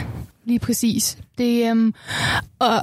[0.45, 1.17] lige præcis.
[1.37, 1.93] Det, øhm,
[2.59, 2.81] og,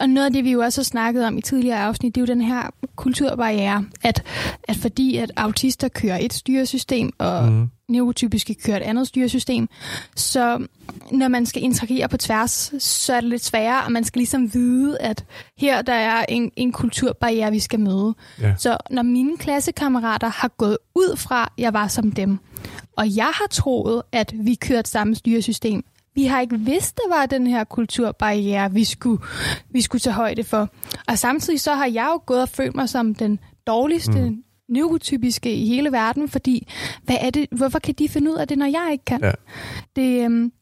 [0.00, 2.22] og noget af det, vi jo også har snakket om i tidligere afsnit, det er
[2.22, 4.22] jo den her kulturbarriere, at,
[4.68, 7.70] at fordi at autister kører et styresystem, og mm.
[7.88, 9.68] Neurotypiske kører et andet styresystem,
[10.16, 10.66] så
[11.12, 14.54] når man skal interagere på tværs, så er det lidt sværere, og man skal ligesom
[14.54, 15.24] vide, at
[15.58, 18.14] her der er en, en kulturbarriere, vi skal møde.
[18.40, 18.54] Ja.
[18.58, 22.38] Så når mine klassekammerater har gået ud fra, at jeg var som dem,
[22.96, 27.26] og jeg har troet, at vi kørte samme styresystem, vi har ikke vidst, der var
[27.26, 29.22] den her kulturbarriere, vi skulle,
[29.70, 30.68] vi skulle tage højde for.
[31.08, 34.44] Og samtidig så har jeg jo gået og følt mig som den dårligste mm.
[34.68, 36.68] Neurotypiske i hele verden, fordi
[37.02, 39.20] hvad er det, hvorfor kan de finde ud af det, når jeg ikke kan?
[39.22, 39.32] Ja.
[39.96, 40.52] Det, øhm,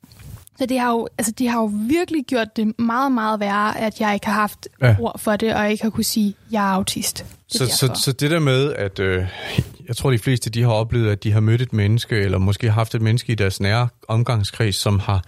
[0.58, 4.00] så det har, jo, altså, de har jo virkelig gjort det meget, meget værre, at
[4.00, 4.96] jeg ikke har haft Ja.
[5.00, 7.24] ord for det, og ikke har kunne sige, at jeg er autist.
[7.52, 9.24] Det Så, så, så det der med, at øh,
[9.88, 12.70] jeg tror, de fleste de har oplevet, at de har mødt et menneske, eller måske
[12.70, 15.24] haft et menneske i deres nære omgangskreds, som har,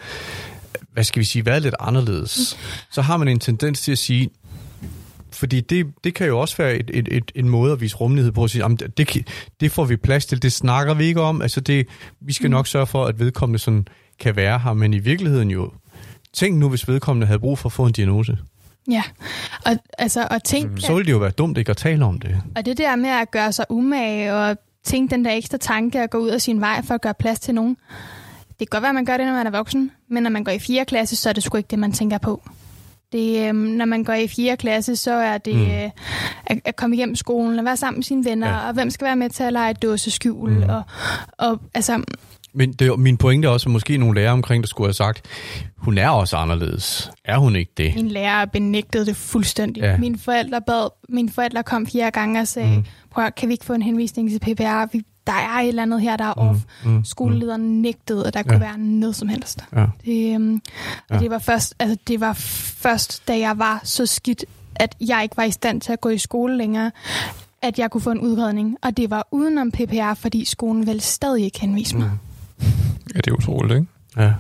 [0.92, 2.58] hvad skal vi sige, været lidt anderledes.
[2.92, 4.30] Så har man en tendens til at sige,
[5.34, 8.32] fordi det, det kan jo også være et, et, et, en måde at vise rummelighed
[8.32, 9.28] på at sige, "Jamen, det,
[9.60, 11.42] det får vi plads til, det snakker vi ikke om.
[11.42, 11.86] Altså det,
[12.20, 13.86] vi skal nok sørge for, at vedkommende sådan
[14.18, 15.70] kan være her, men i virkeligheden jo,
[16.32, 18.38] tænk nu, hvis vedkommende havde brug for at få en diagnose.
[18.90, 19.02] Ja,
[19.66, 22.42] og, altså, og tænk, Så ville det jo være dumt ikke at tale om det.
[22.56, 26.10] Og det der med at gøre sig umage og tænke den der ekstra tanke at
[26.10, 27.76] gå ud af sin vej for at gøre plads til nogen.
[28.48, 30.44] Det kan godt være, at man gør det, når man er voksen, men når man
[30.44, 30.84] går i 4.
[30.84, 32.42] klasse, så er det sgu ikke det, man tænker på.
[33.14, 34.56] Det, øhm, når man går i 4.
[34.56, 35.62] klasse, så er det Mm.
[35.62, 35.90] øh,
[36.46, 38.68] at, at komme igennem skolen og være sammen med sine venner, Ja.
[38.68, 40.50] og hvem skal være med til at lege dåseskjul.
[40.50, 40.62] Mm.
[40.70, 40.82] Og,
[41.38, 42.02] og altså,
[42.56, 45.22] Men det, min pointe er også, at måske nogle lærere omkring, der skulle have sagt,
[45.76, 47.10] hun er også anderledes.
[47.24, 47.94] Er hun ikke det?
[47.94, 49.82] min lærer benægtede det fuldstændig.
[49.82, 49.96] Ja.
[49.98, 52.84] Mine, forældre bad, mine forældre kom fire gange og sagde, Mm.
[53.10, 54.86] prøv kan vi ikke få en henvisning til PPR?
[54.92, 56.58] Vi, der er et eller andet her, der er off.
[56.84, 58.42] mm, Skolelederen nægtede, at der Ja.
[58.50, 59.64] kunne være noget som helst.
[59.76, 59.86] Ja.
[60.04, 60.62] Det, øhm,
[61.10, 61.14] Ja.
[61.16, 64.44] og det var først, altså det var først, da jeg var så skidt,
[64.76, 66.90] at jeg ikke var i stand til at gå i skole længere,
[67.62, 68.76] at jeg kunne få en udredning.
[68.82, 72.10] Og det var udenom PPR, fordi skolen vel stadig ikke henviste mig.
[72.58, 72.66] Mm.
[73.14, 73.86] Ja, det er utroligt, ikke?
[74.16, 74.32] Ja.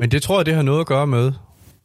[0.00, 1.32] Men det tror jeg, det har noget at gøre med,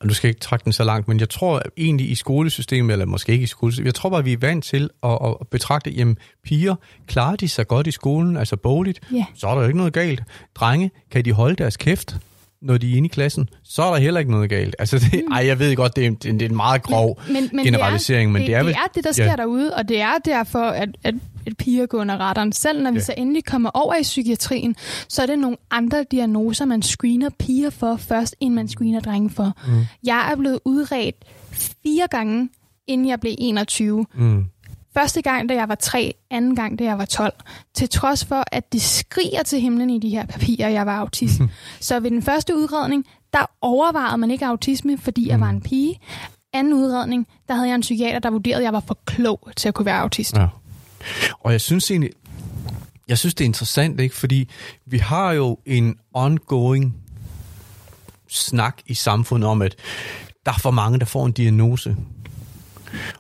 [0.02, 3.06] og du skal ikke trække den så langt, men jeg tror egentlig i skolesystemet, eller
[3.06, 6.18] måske ikke i skolesystemet, jeg tror bare, vi er vant til at, at betragte, jamen
[6.44, 6.76] piger,
[7.08, 9.26] klarer de sig godt i skolen, altså bogligt, Ja.
[9.36, 10.24] så er der jo ikke noget galt.
[10.56, 12.16] Drenge, kan de holde deres kæft,
[12.62, 14.76] når de er inde i klassen, så er der heller ikke noget galt.
[14.80, 17.22] Altså, det, ej, jeg ved godt, det er, en- det er en meget grov
[17.64, 18.68] generalisering, men det, det er vel...
[18.68, 19.36] det, er det der sker ja.
[19.36, 21.16] derude, og det er derfor, at, at,
[21.48, 22.52] at piger går under radaren.
[22.52, 23.00] Selv når vi Ja.
[23.00, 23.06] ja.
[23.06, 24.76] så endelig kommer over i psykiatrien,
[25.10, 29.30] så er det nogle andre diagnoser, man screener piger for først, inden man screener drenge
[29.30, 29.54] for.
[29.68, 29.86] Mm.
[30.04, 31.16] Jeg er blevet udredt
[31.52, 32.50] fire gange,
[32.88, 34.06] inden jeg blev 21.
[34.14, 34.46] Mm.
[34.94, 37.34] Første gang, da jeg var 3, anden gang, da jeg var 12.
[37.74, 41.42] Til trods for, at det skriger til himlen i de her papirer, jeg var autist.
[41.80, 46.00] så ved den første udredning, der overvejede man ikke autisme, fordi jeg var en pige.
[46.54, 49.68] Anden udredning, der havde jeg en psykiater, der vurderede, at jeg var for klog til
[49.68, 50.38] at kunne være autist.
[50.38, 50.48] Ja.
[51.40, 52.12] Og jeg synes egentlig,
[53.08, 54.16] jeg synes det er interessant, ikke?
[54.16, 54.50] fordi
[54.86, 56.96] vi har jo en ongoing
[58.28, 59.76] snak i samfundet om, at
[60.46, 61.96] der er for mange, der får en diagnose.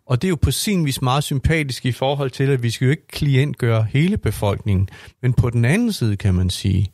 [0.06, 2.86] Og det er jo på sin vis meget sympatisk i forhold til, at vi skal
[2.86, 4.90] jo ikke klientgøre hele befolkningen.
[5.22, 6.92] Men på den anden side kan man sige,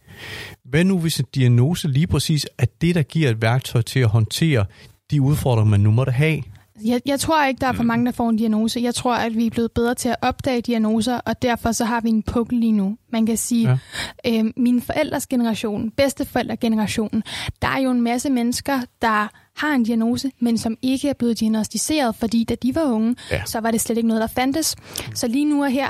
[0.65, 4.09] hvad nu hvis en diagnose lige præcis er det, der giver et værktøj til at
[4.09, 4.65] håndtere
[5.11, 6.43] de udfordringer, man nu måtte have?
[6.85, 8.79] Jeg, jeg tror ikke, der er for mange, der får en diagnose.
[8.79, 12.01] Jeg tror, at vi er blevet bedre til at opdage diagnoser, og derfor så har
[12.01, 12.97] vi en pukkel lige nu.
[13.11, 13.79] Man kan sige,
[14.25, 14.37] Ja.
[14.39, 17.23] øh, min forældres generation, bedsteforældregenerationen,
[17.61, 21.39] der er jo en masse mennesker, der har en diagnose, men som ikke er blevet
[21.39, 23.41] diagnostiseret, fordi da de var unge, ja.
[23.45, 24.75] så var det slet ikke noget, der fandtes.
[25.15, 25.87] Så lige nu og her,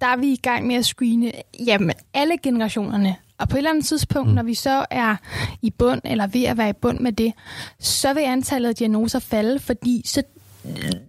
[0.00, 1.32] der er vi i gang med at screene
[1.66, 3.16] jamen, alle generationerne.
[3.38, 4.34] Og på et eller andet tidspunkt, mm.
[4.34, 5.16] når vi så er
[5.62, 7.32] i bund, eller ved at være i bund med det,
[7.80, 10.22] så vil antallet af diagnoser falde, fordi så,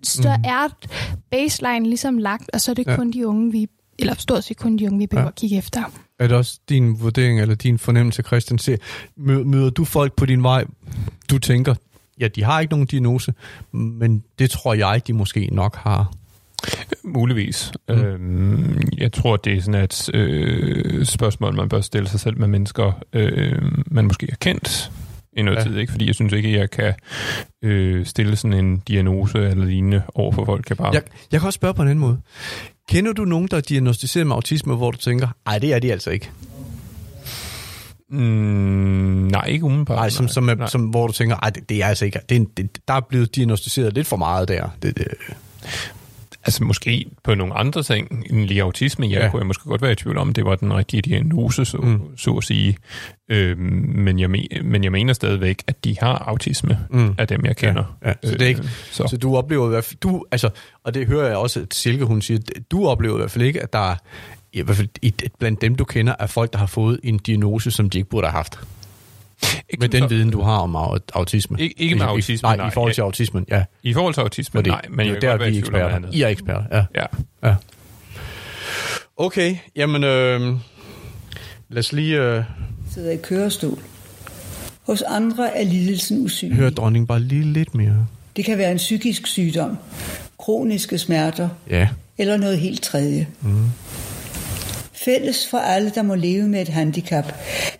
[0.04, 0.44] så mm.
[0.50, 0.68] er
[1.32, 2.96] baseline ligesom lagt, og så er det Ja.
[2.96, 3.68] kun de unge, vi,
[4.00, 5.30] eller stort set kun de unge, vi behøver Ja.
[5.30, 5.84] at kigge efter.
[6.20, 8.58] Er det også din vurdering eller din fornemmelse, Christian?
[8.58, 8.78] Se,
[9.18, 10.66] mø- møder du folk på din vej,
[11.30, 11.76] du tænker,
[12.20, 13.34] ja, de har ikke nogen diagnose,
[13.72, 16.14] men det tror jeg, de måske nok har.
[17.04, 17.72] Muligvis.
[17.90, 17.96] Mm.
[17.96, 22.48] Øhm, jeg tror, det er sådan et øh, spørgsmål, man bør stille sig selv med
[22.48, 24.92] mennesker, øh, man måske har kendt
[25.38, 25.64] i noget Ja.
[25.64, 25.78] tid.
[25.78, 25.92] Ikke?
[25.92, 26.94] Fordi jeg synes ikke, jeg kan
[27.64, 30.70] øh, stille sådan en diagnose eller lignende over for folk.
[30.70, 30.94] Jeg bare...
[30.94, 31.02] Jeg,
[31.32, 32.18] jeg kan også spørge på en anden måde.
[32.90, 35.92] Kender du nogen, der er diagnostiseret med autisme, hvor du tænker, ej, det er de
[35.92, 36.30] altså ikke?
[38.10, 38.18] Mm,
[39.32, 39.98] nej, ikke umiddelbart.
[39.98, 40.68] Nej, som, som, nej.
[40.68, 43.36] som, hvor du tænker, ej, det, det er altså ikke, det, det, der er blevet
[43.36, 44.70] diagnostiseret lidt for meget der.
[44.82, 45.08] Det, det,
[46.46, 49.24] Altså måske på nogle andre ting end lige autisme, Ja.
[49.24, 49.30] ja.
[49.32, 52.02] kunne jeg måske godt være i tvivl om, det var den rigtige diagnose, så, Mm.
[52.18, 52.78] så at sige.
[53.30, 53.60] Øhm,
[53.96, 57.16] men, jeg me, men jeg mener stadigvæk, at de har autisme Mm.
[57.18, 57.98] af dem, jeg kender.
[58.06, 59.08] Ja, så det er ikke- Øh, så.
[59.10, 60.50] Så du oplever i hvert fald, du, altså,
[60.84, 62.40] og det hører jeg også, at Silke hun siger,
[62.72, 63.96] du oplever i hvert fald ikke, at der er,
[64.54, 67.90] i hvert fald blandt dem, du kender, er folk, der har fået en diagnose, som
[67.90, 68.60] de ikke burde have haft.
[69.70, 71.58] Ikke Med den så- viden, du har om au- autisme.
[71.62, 72.68] Ikke- ikke med I- autisme, Nej, nej.
[72.68, 73.64] i forhold til autismen, ja.
[73.84, 76.02] I forhold til autisme, Fordi nej, men jeg det er godt der, vi er eksperter.
[76.12, 76.84] I er eksperter, ja.
[77.02, 77.06] Ja.
[77.50, 77.56] ja.
[79.18, 80.42] Okay, jamen, øh,
[81.70, 82.44] lad os lige øh,
[82.94, 83.80] sidder i kørestol.
[84.88, 86.58] Hos andre er lidelsen usynlig.
[86.58, 88.08] høre dronningen bare lige lidt mere.
[88.36, 89.78] Det kan være en psykisk sygdom,
[90.40, 91.88] kroniske smerter Ja.
[92.18, 93.28] eller noget helt tredje.
[93.42, 93.66] Mm.
[95.06, 97.34] Fælles for alle, der må leve med et handicap,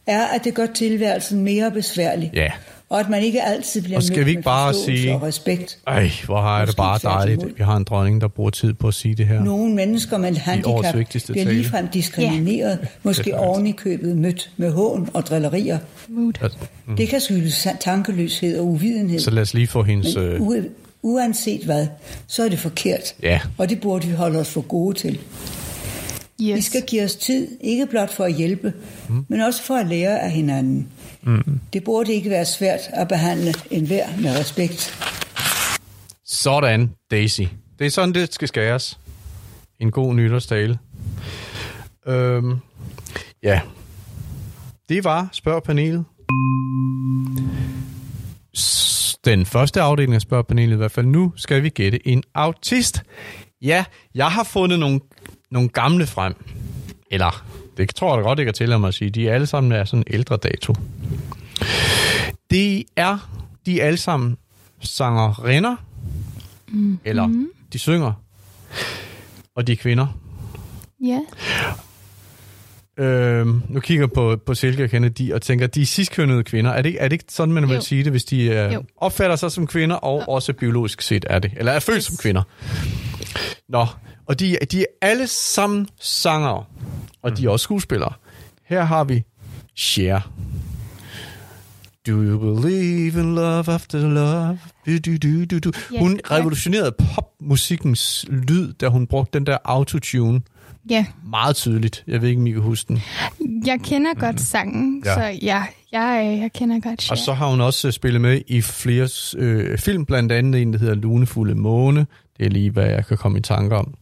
[0.08, 2.48] er, at det gør tilværelsen mere besværlig, Ja.
[2.90, 5.22] og at man ikke altid bliver Og skal mødt vi ikke med bare sige- og
[5.24, 5.78] respekt.
[5.88, 7.58] Ej, hvor har jeg det bare dejligt.
[7.58, 9.44] Vi har en dronning, der bruger tid på at sige det her.
[9.44, 10.96] Nogle mennesker med handicap
[11.28, 12.88] bliver ligefrem diskrimineret, ja.
[13.04, 15.78] måske oven i købet mødt med hån og drillerier.
[16.08, 16.34] Mood.
[16.88, 16.96] Mm.
[16.96, 19.20] Det kan skyldes tankeløshed og uvidenhed.
[19.20, 20.16] Så lad os lige få hendes...
[20.16, 20.70] Men Øh, u-
[21.02, 21.88] uanset hvad,
[22.28, 23.16] så er det forkert.
[23.24, 23.40] Ja.
[23.58, 25.20] Og det burde vi holde os for gode til.
[26.42, 26.56] Yes.
[26.56, 28.74] Vi skal give os tid, ikke blot for at hjælpe,
[29.10, 29.26] mm.
[29.30, 30.88] men også for at lære af hinanden.
[31.24, 31.60] Mm.
[31.74, 35.00] Det burde ikke være svært at behandle enhver med respekt.
[36.26, 37.42] Sådan, Daisy.
[37.80, 39.00] Det er sådan, det skal skæres.
[39.80, 40.78] En god nytårstale.
[42.08, 42.54] Øhm,
[43.44, 43.62] ja.
[44.90, 46.06] Det var spørgpanelet.
[48.58, 51.06] S- Den første afdeling af spørgpanelet i hvert fald.
[51.06, 53.04] Nu skal vi gætte en autist.
[53.62, 55.00] Ja, jeg har fundet nogle,
[55.52, 56.34] nogle gamle frem.
[57.12, 57.46] Eller,
[57.78, 59.10] det tror jeg da godt, jeg kan tillade mig at sige.
[59.10, 60.74] De er alle sammen af sådan en ældre dato.
[62.50, 63.30] Det er,
[63.66, 64.38] de alle sammen
[64.80, 65.76] sangerinder,
[66.68, 67.00] mm.
[67.06, 68.14] eller de synger,
[69.56, 70.08] og de er kvinder.
[71.06, 71.20] Ja.
[72.98, 76.72] Øhm, nu kigger på, på Silke og Kennedy og tænker, de er sidstkønnede kvinder.
[76.72, 77.82] Er det, ikke- er det ikke sådan, man vil Jo.
[77.82, 78.84] sige det, hvis de øh, Jo.
[78.98, 80.32] opfatter sig som kvinder, og ja.
[80.34, 81.52] også biologisk set er det?
[81.58, 82.42] Eller er født som kvinder?
[83.70, 83.86] Nå,
[84.26, 86.64] og de, de er alle sammen sangere,
[87.22, 88.14] og de er også skuespillere.
[88.66, 89.24] Her har vi
[89.78, 90.20] Cher.
[92.08, 94.60] Do you believe in love after love?
[94.86, 95.72] Du, du, du, du, du.
[95.94, 100.42] Ja, Hun revolutionerede popmusikkens lyd, da hun brugte den der autotune
[100.90, 101.06] Ja.
[101.30, 102.04] meget tydeligt.
[102.08, 103.02] Jeg ved ikke, om I kan huske den.
[103.66, 105.14] Jeg kender godt sangen, Ja.
[105.14, 107.12] så ja, jeg, øh, jeg kender godt Cher.
[107.12, 110.80] Og så har hun også spillet med i flere øh, film, blandt andet en, der
[110.80, 112.08] hedder Lunefulde Måne.
[112.38, 113.94] Det er lige, hvad jeg kan komme i tanke om.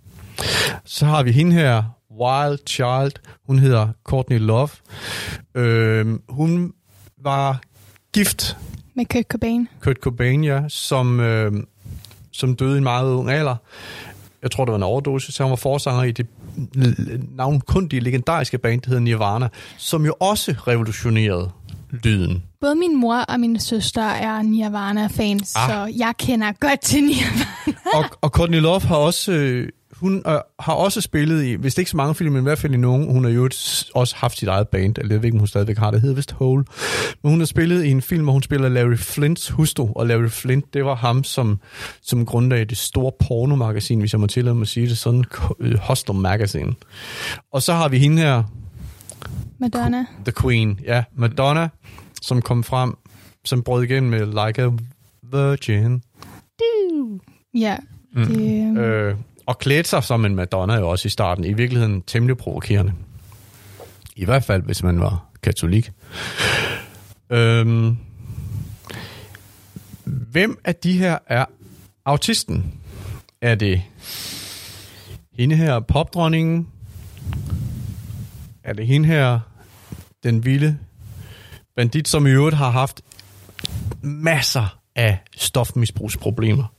[0.85, 1.83] Så har vi hende her,
[2.19, 3.11] Wild Child.
[3.47, 4.69] Hun hedder Courtney Love.
[5.55, 6.73] Øh, hun
[7.23, 7.61] var
[8.13, 8.57] gift,
[8.95, 9.67] Med Kurt Cobain.
[9.79, 11.51] Kurt Cobain, ja, som, øh,
[12.31, 13.55] som døde i en meget ung alder.
[14.41, 15.35] Jeg tror, det var en overdosis.
[15.35, 16.27] Så hun var forsanger i det
[17.35, 21.51] navnkundige, legendariske band, der hedder Nirvana, som jo også revolutionerede
[22.03, 22.43] lyden.
[22.61, 25.69] Både min mor og min søster er Nirvana-fans, Ah.
[25.69, 27.75] så jeg kender godt til Nirvana.
[27.93, 31.79] og, og Courtney Love har også, øh, hun øh, har også spillet i, hvis det
[31.81, 33.49] ikke så mange film, men i hvert fald i nogen, hun har jo
[33.95, 36.15] også haft sit eget band, eller jeg ved ikke, om hun stadigvæk har det, hedder
[36.15, 36.65] vist Hole.
[37.23, 40.29] Men hun har spillet i en film, hvor hun spiller Larry Flints hustru, og Larry
[40.29, 41.59] Flint, det var ham, som,
[42.01, 45.23] som grundlagde det store pornomagasin, hvis jeg må tillade mig at sige det sådan,
[45.59, 46.73] øh, Hostel Magazine.
[47.53, 48.43] Og så har vi hende her,
[49.63, 50.05] Madonna.
[50.25, 51.69] The Queen, ja, Madonna,
[52.21, 52.97] som kom frem,
[53.45, 54.69] som brød igennem med Like a
[55.21, 56.03] Virgin.
[57.53, 57.77] Ja.
[58.13, 58.25] Mm.
[58.25, 61.43] Det, øh, Øh, og klædte sig som en Madonna jo også i starten.
[61.43, 62.93] I virkeligheden temmelig provokerende.
[64.15, 65.91] I hvert fald, hvis man var katolik.
[67.29, 67.97] Øhm,
[70.03, 71.45] hvem af de her er
[72.05, 72.73] autisten?
[73.41, 73.81] Er det
[75.39, 76.67] hende her popdronningen?
[78.63, 79.39] Er det hende her,
[80.23, 80.77] den vilde
[81.75, 83.01] bandit, som i øvrigt har haft
[84.01, 86.73] masser af stofmisbrugsproblemer?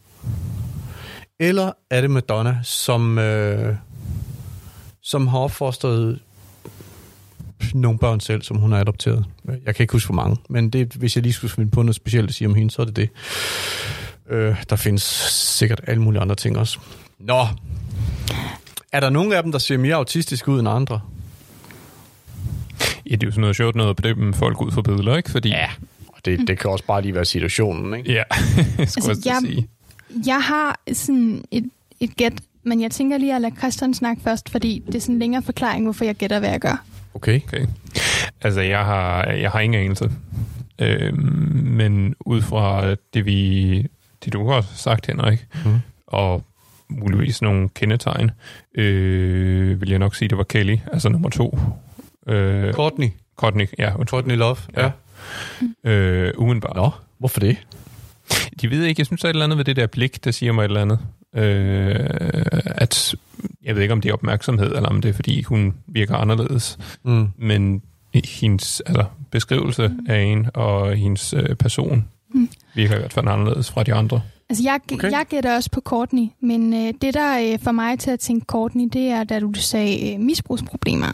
[1.40, 3.76] Eller er det Madonna, som, øh,
[5.02, 6.20] som har opfostret
[7.74, 9.24] nogle børn selv, som hun har adopteret?
[9.66, 11.96] Jeg kan ikke huske, hvor mange, men det, hvis jeg lige skulle finde på noget
[11.96, 13.10] specielt at sige om hende, så er det det.
[14.30, 15.02] Øh, der findes
[15.32, 16.78] sikkert alle mulige andre ting også.
[17.18, 17.46] Nå,
[18.92, 21.00] er der nogen af dem, der ser mere autistisk ud end andre?
[23.10, 25.30] Ja, det er jo sådan noget sjovt noget at bedømme folk ud for billeder, ikke?
[25.30, 25.68] Fordi, Ja.
[26.08, 28.12] Og det, det kan også bare lige være situationen, ikke?
[28.12, 28.22] ja
[28.86, 29.68] skulle Altså, jeg sige.
[30.26, 34.50] jeg har sådan et, et gæt, men jeg tænker lige at lade Christian snakke først,
[34.50, 36.84] fordi det er sådan en længere forklaring, hvorfor jeg gætter, hvad jeg gør.
[37.14, 37.40] Okay.
[37.46, 37.66] Okay.
[38.42, 40.10] Altså, jeg har, jeg har ingen anelse.
[40.78, 41.18] Øhm,
[41.64, 43.86] men ud fra det, vi,
[44.24, 45.74] det du har sagt, Henrik, Mhm.
[46.06, 46.44] og
[46.88, 48.30] muligvis nogle kendetegn.
[48.74, 51.58] Øh, vil jeg nok sige, det var Kelly, altså nummer to.
[52.26, 53.08] Øh, Courtney.
[53.36, 54.06] Courtney, ja, undskyld.
[54.08, 54.56] Courtney Love.
[54.76, 54.90] Ja.
[55.84, 55.90] Ja.
[55.90, 56.76] Øh, umiddelbart.
[56.76, 57.56] Nå, hvorfor det?
[58.60, 60.30] De ved ikke, jeg synes, der er et eller andet ved det der blik, der
[60.30, 60.98] siger mig et eller andet.
[61.36, 61.96] Øh,
[62.64, 63.14] at,
[63.64, 66.78] jeg ved ikke, om det er opmærksomhed, eller om det er, fordi hun virker anderledes.
[67.02, 67.28] Mm.
[67.36, 67.82] Men
[68.24, 72.48] hendes altså, beskrivelse af en og hendes øh, person Mm.
[72.74, 74.20] virker i hvert fald anderledes fra de andre.
[74.48, 75.10] Altså, jeg, Okay.
[75.10, 78.44] jeg gætter også på Courtney, men øh, det, der øh, får mig til at tænke
[78.46, 81.12] Courtney, det er, da du sagde øh, misbrugsproblemer.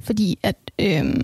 [0.00, 1.14] Fordi at øh,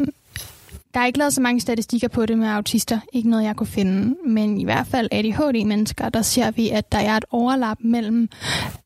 [0.94, 3.00] der er ikke lavet så mange statistikker på det med autister.
[3.12, 4.14] Ikke noget, jeg kunne finde.
[4.26, 8.28] Men i hvert fald ADHD-mennesker, der ser vi, at der er et overlap mellem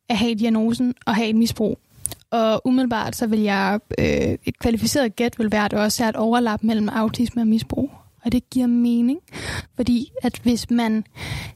[0.09, 1.79] at have diagnosen og have et misbrug.
[2.31, 4.07] Og umiddelbart så vil jeg, øh,
[4.45, 7.91] et kvalificeret gæt vil være, at der også er et overlap mellem autisme og misbrug.
[8.25, 9.19] Og det giver mening,
[9.77, 11.05] fordi at hvis man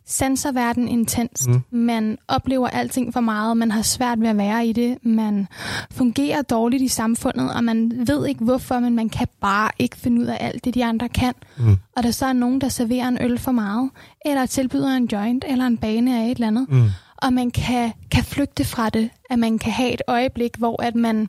[0.06, 1.62] sanser verden intenst, Mm.
[1.70, 5.46] man oplever alting for meget, man har svært ved at være i det, man
[5.90, 10.20] fungerer dårligt i samfundet, og man ved ikke hvorfor, men man kan bare ikke finde
[10.20, 11.34] ud af alt det, de andre kan.
[11.58, 11.76] Mm.
[11.96, 13.90] Og der så er nogen, der serverer en øl for meget,
[14.24, 16.84] eller tilbyder en joint, eller en bane af et eller andet, Mm.
[17.16, 20.94] og man kan, kan flygte fra det, at man kan have et øjeblik, hvor at
[20.94, 21.28] man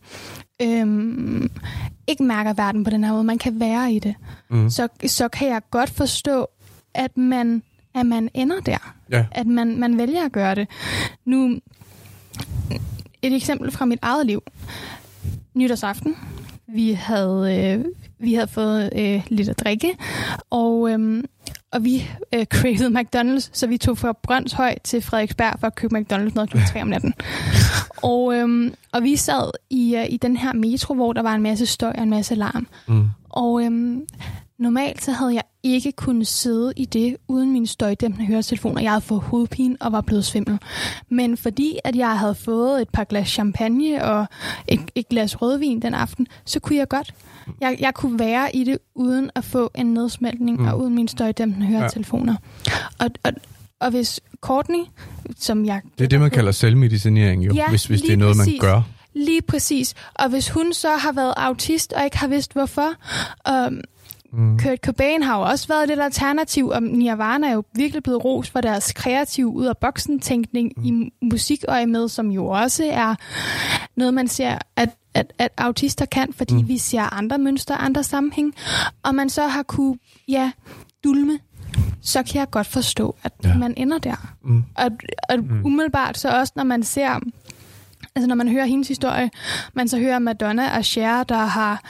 [0.62, 1.50] øhm,
[2.08, 4.16] ikke mærker verden på den her måde, man kan være i det,
[4.50, 4.70] Mm.
[4.70, 6.48] så, så kan jeg godt forstå,
[6.94, 7.64] at man,
[7.96, 8.94] at man ender der.
[9.12, 9.26] Ja.
[9.32, 10.68] At man, man vælger at gøre det.
[11.26, 11.60] Nu,
[13.22, 14.44] et eksempel fra mit eget liv.
[15.54, 16.16] Nytårsaften.
[16.68, 17.86] Vi havde, øh,
[18.20, 19.98] vi havde fået øh, lidt at drikke,
[20.50, 21.24] og, øh,
[21.76, 25.98] og vi øh, cravede McDonald's, så vi tog fra Brøndshøj til Frederiksberg for at købe
[25.98, 26.58] McDonald's noget kl.
[26.68, 27.14] 3 om natten.
[28.12, 31.42] og, øh, og vi sad i, øh, i den her metro, hvor der var en
[31.42, 32.68] masse støj og en masse larm.
[32.88, 33.10] Mm.
[33.30, 34.02] Og øhm,
[34.60, 38.82] normalt så havde jeg ikke kunnet sidde i det uden min støjdæmpende høretelefoner.
[38.82, 40.60] Jeg havde fået hovedpine og var blevet svimmel.
[41.10, 44.26] Men fordi at jeg havde fået et par glas champagne og
[44.68, 47.14] et, et glas rødvin den aften, så kunne jeg godt.
[47.62, 50.68] Jeg, jeg kunne være i det uden at få en nedsmeltning Mm.
[50.68, 52.36] og uden mine støjdæmpende høretelefoner.
[53.00, 53.32] Og, og,
[53.80, 54.84] og hvis Courtney,
[55.38, 55.82] som jeg...
[55.98, 58.62] Det er det, man kalder selvmedicinering, jo, Ja, hvis, hvis det er noget, man præcis.
[58.62, 58.82] gør.
[59.14, 59.94] Lige præcis.
[60.16, 62.90] Og hvis hun så har været autist og ikke har vidst hvorfor,
[63.68, 63.80] um,
[64.38, 64.60] Mm.
[64.60, 68.50] Kurt Cobain har jo også været lidt alternativ, og Nirvana er jo virkelig blevet ros
[68.50, 70.86] for deres kreative ud af boksen tænkning mm.
[70.86, 73.16] i musik og med, som jo også er
[73.96, 76.68] noget, man ser, at, at, at autister kan, fordi Mm.
[76.68, 78.54] vi ser andre mønstre, andre sammenhæng,
[79.04, 80.52] og man så har kunne, ja,
[81.04, 81.40] dulme,
[82.02, 83.58] så kan jeg godt forstå, at Ja.
[83.58, 84.34] man ender der.
[84.44, 84.64] Mm.
[84.76, 84.92] Og,
[85.30, 85.66] og mm.
[85.66, 87.20] umiddelbart så også, når man ser,
[88.16, 89.30] altså når man hører hendes historie,
[89.74, 91.84] man så hører Madonna og Cher, der har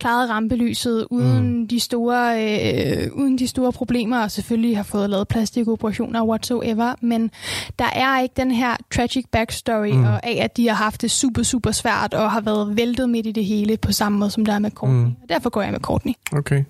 [0.00, 1.68] klaret rampelyset uden, mm.
[1.68, 7.30] de store, øh, uden de store problemer, og selvfølgelig har fået lavet plastikoperationer whatsoever, men
[7.78, 10.04] der er ikke den her tragic backstory Mm.
[10.04, 13.26] og af, at de har haft det super, super svært, og har været væltet midt
[13.26, 15.04] i det hele, på samme måde som der er med Courtney.
[15.04, 15.14] Mm.
[15.28, 16.12] Derfor går jeg med Courtney.
[16.32, 16.64] Okay.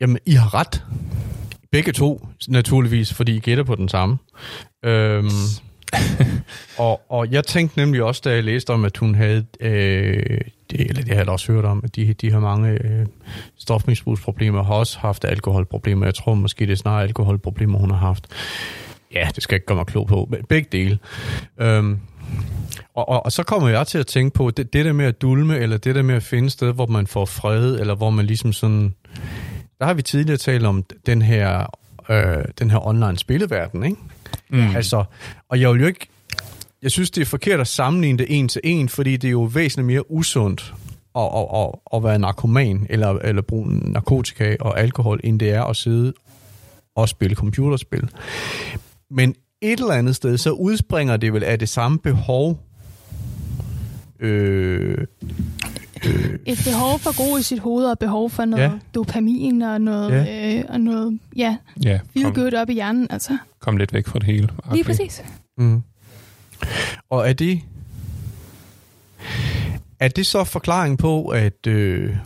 [0.00, 0.84] Jamen, I har ret.
[1.72, 4.18] Begge to, naturligvis, fordi I gætter på den samme.
[4.84, 5.28] Øhm,
[6.78, 10.80] og, og jeg tænkte nemlig også, da jeg læste om, at hun havde, øh, det,
[10.80, 13.06] eller det har jeg også hørt om, at de, de har mange øh,
[13.58, 16.06] stofmisbrugsproblemer, har også haft alkoholproblemer.
[16.06, 18.26] Jeg tror måske, det er snarere alkoholproblemer, hun har haft.
[19.14, 20.28] Ja, det skal jeg ikke gøre mig klog på.
[20.30, 20.98] men Begge dele.
[21.58, 21.98] Øhm,
[22.94, 25.22] og, og, og så kommer jeg til at tænke på, det, det der med at
[25.22, 28.10] dulme, eller det der med at finde et sted, hvor man får fred, eller hvor
[28.10, 28.94] man ligesom sådan...
[29.78, 31.76] Der har vi tidligere talt om den her,
[32.08, 33.96] øh, den her online spilleverden, ikke?
[34.50, 34.76] Mm.
[34.76, 35.04] Altså,
[35.48, 36.06] og jeg vil jo ikke...
[36.82, 39.42] Jeg synes, det er forkert at sammenligne det en til en, fordi det er jo
[39.42, 40.74] væsentligt mere usundt
[41.16, 45.64] at, at, at, at være narkoman, eller, eller bruge narkotika og alkohol, end det er
[45.64, 46.12] at sidde
[46.94, 48.08] og spille computerspil.
[49.10, 52.60] Men et eller andet sted, så udspringer det vel af det samme behov,
[54.20, 55.06] øh,
[56.06, 58.70] øh, Et behov for ro i sit hoved, og behov for noget Ja.
[58.94, 60.56] dopamin, og noget, ja.
[60.58, 63.36] øh, og noget ja, Ja, feel good op i hjernen, altså.
[63.60, 64.48] kom lidt væk fra det hele.
[64.72, 65.22] Lige præcis.
[65.58, 65.82] Mm.
[67.10, 67.60] Og er det
[70.00, 72.16] er det så forklaring på, at øh,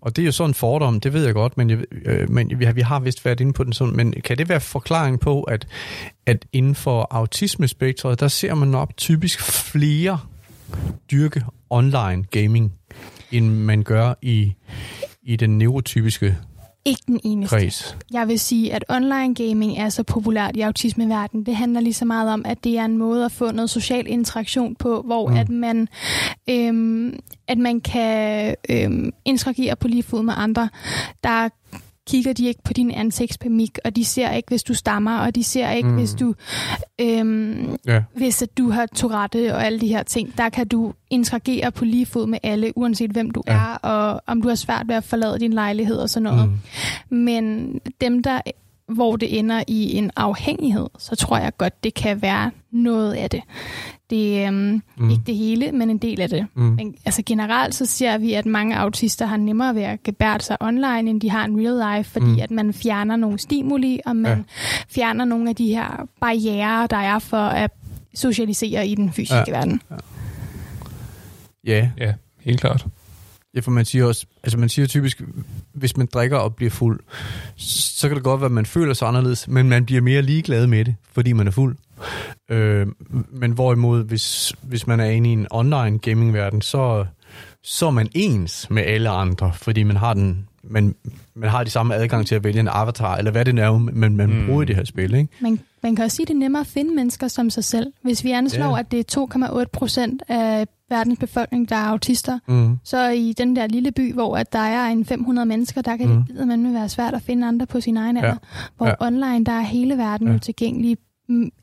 [0.00, 2.58] og det er jo sådan en fordom, det ved jeg godt, men, jeg, øh, men
[2.58, 5.20] vi har, vi har vist været inde på den sådan, men kan det være forklaring
[5.20, 5.66] på, at,
[6.26, 10.18] at inden for autismespektret, der ser man op typisk flere
[11.10, 12.72] dyrke online gaming,
[13.32, 14.52] end man gør i,
[15.22, 16.36] i den neurotypiske
[16.84, 17.56] Ikke den eneste.
[17.56, 17.96] kreds.
[18.12, 21.46] Jeg vil sige, at online gaming er så populært i autismeverdenen.
[21.46, 24.06] Det handler lige så meget om, at det er en måde at få noget social
[24.08, 25.36] interaktion på, hvor Mm.
[25.36, 25.88] at man
[26.50, 30.68] øhm, at man kan øhm, interagere på lige fod med andre.
[31.24, 31.48] Der
[32.08, 35.44] kigger de ikke på din ansigtsmimik, og de ser ikke, hvis du stammer, og de
[35.44, 35.94] ser ikke, Mm.
[35.94, 36.34] hvis du
[37.00, 38.02] øhm, Ja.
[38.16, 40.38] hvis at du har Tourette og alle de her ting.
[40.38, 43.52] Der kan du interagere på lige fod med alle, uanset hvem du ja.
[43.52, 46.48] er, og om du har svært ved at forlade din lejlighed og sådan noget.
[47.10, 47.16] Mm.
[47.16, 48.40] Men dem, der
[48.94, 53.30] hvor det ender i en afhængighed, så tror jeg godt, det kan være noget af
[53.30, 53.42] det.
[54.12, 55.10] Det er øhm, Mm.
[55.10, 56.46] ikke det hele, men en del af det.
[56.54, 56.62] Mm.
[56.62, 60.56] Men altså generelt så ser vi, at mange autister har nemmere ved at gebære sig
[60.60, 62.38] online, end de har en real life, fordi Mm.
[62.42, 64.36] at man fjerner nogle stimuli, og man Ja.
[64.36, 64.42] ja.
[64.88, 67.70] fjerner nogle af de her barriere, der er for at
[68.14, 69.44] socialisere i den fysiske Ja.
[69.46, 69.52] ja.
[69.58, 69.80] verden.
[71.66, 72.86] Ja, Ja, helt klart.
[73.54, 75.22] Ja, for man siger også, altså man siger typisk,
[75.72, 77.00] hvis man drikker og bliver fuld,
[77.56, 80.66] så kan det godt være, at man føler sig anderledes, men man bliver mere ligeglad
[80.66, 81.76] med det, fordi man er fuld.
[82.48, 82.86] Øh,
[83.32, 87.06] men hvorimod, hvis, hvis man er inde i en online gaming-verden, så,
[87.62, 90.94] så er man ens med alle andre, fordi man har den man,
[91.34, 94.16] man har de samme adgang til at vælge en avatar, eller hvad det er, man,
[94.16, 94.46] man Mm.
[94.46, 95.28] bruger i det her spil, ikke?
[95.40, 97.92] Man, man kan også sige, at det er nemmere at finde mennesker som sig selv.
[98.02, 98.78] Hvis vi anslår, ja.
[98.78, 99.20] at det er
[99.62, 102.78] 2,8 procent af verdens befolkning, der er autister, Mm.
[102.84, 106.08] så i den der lille by, hvor at der er en 500 mennesker, der kan
[106.08, 106.22] Mm.
[106.48, 106.74] det mm.
[106.74, 108.22] være svært at finde andre på sin egen Ja.
[108.22, 108.36] alder.
[108.76, 108.94] Hvor Ja.
[109.00, 110.38] online, der er hele verden Ja.
[110.38, 110.96] tilgængelig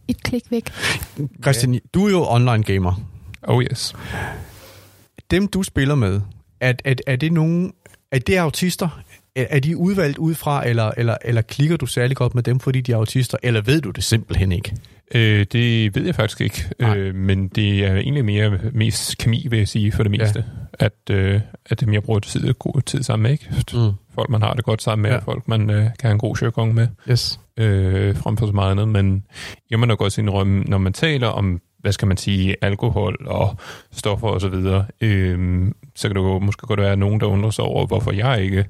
[0.08, 0.70] et klik væk.
[1.42, 3.02] Christian, du er jo online gamer.
[3.44, 3.96] Oh yes.
[5.32, 6.22] Dem, du spiller med,
[6.60, 7.74] er, er, er det nogen...
[8.12, 9.02] Er det autister?
[9.36, 12.60] Er, er de udvalgt ud fra, eller, eller, eller klikker du særlig godt med dem,
[12.60, 13.38] fordi de er autister?
[13.44, 14.76] Eller ved du det simpelthen ikke?
[15.16, 16.98] Øh, det ved jeg faktisk ikke, Nej.
[16.98, 20.44] øh, men det er egentlig mere mest kemi, vil jeg sige, for det meste.
[20.82, 20.86] Ja.
[20.86, 23.48] At, øh, at dem, jeg bruger tid, god tid sammen med, ikke?
[23.74, 23.92] Mm.
[24.16, 25.18] Folk, man har det godt sammen med, Ja.
[25.18, 27.40] folk, man øh, kan have en god sjøkong med, Yes.
[27.58, 28.88] øh, frem for så meget andet.
[28.88, 29.24] Men
[29.70, 33.58] jeg må nok også indrømme, når man taler om, hvad skal man sige, alkohol og
[33.92, 34.54] stoffer osv.,
[35.02, 38.44] øh, så kan det jo måske godt være nogen, der undrer sig over, hvorfor jeg
[38.44, 38.66] ikke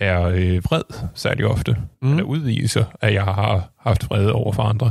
[0.00, 0.82] er øh, vred
[1.14, 2.10] særlig ofte, mm.
[2.10, 4.90] eller udviser, at jeg har haft vrede over for andre.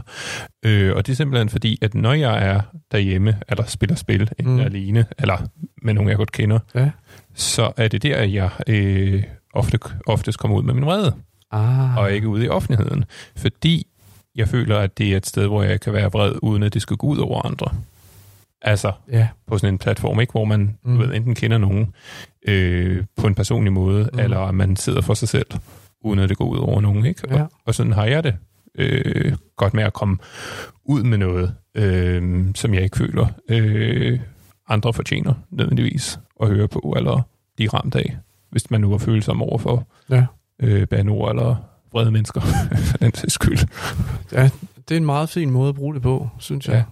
[0.65, 4.53] Øh, og det er simpelthen fordi, at når jeg er derhjemme, eller spiller spil, enten
[4.55, 4.59] Mm.
[4.59, 5.37] alene, eller
[5.81, 6.89] med nogen, jeg godt kender, Ja.
[7.35, 11.13] så er det der, jeg øh, ofte, oftest kommer ud med min vrede,
[11.51, 11.97] Ah.
[11.97, 13.05] og ikke ude i offentligheden.
[13.35, 13.87] Fordi
[14.35, 16.81] jeg føler, at det er et sted, hvor jeg kan være vred, uden at det
[16.81, 17.67] skal gå ud over andre.
[18.61, 19.27] Altså Ja.
[19.47, 20.99] på sådan en platform, ikke, hvor man Mm.
[20.99, 21.93] ved, enten kender nogen
[22.47, 24.19] øh, på en personlig måde, Mm.
[24.19, 25.45] eller man sidder for sig selv,
[26.01, 27.05] uden at det går ud over nogen.
[27.05, 27.21] Ikke?
[27.35, 27.41] Ja.
[27.41, 28.35] Og, og sådan har jeg det
[28.75, 30.17] øh, godt med at komme
[30.85, 34.19] ud med noget, øh, som jeg ikke føler øh,
[34.69, 37.21] andre fortjener nødvendigvis at høre på, eller
[37.57, 38.17] de er ramt af,
[38.49, 40.25] hvis man nu er følsom over for Ja.
[40.59, 41.55] øh, banord eller
[41.91, 42.41] vrede mennesker,
[42.91, 43.57] for den sags skyld.
[44.31, 44.49] ja,
[44.89, 46.73] det er en meget fin måde at bruge det på, synes jeg.
[46.75, 46.83] Ja.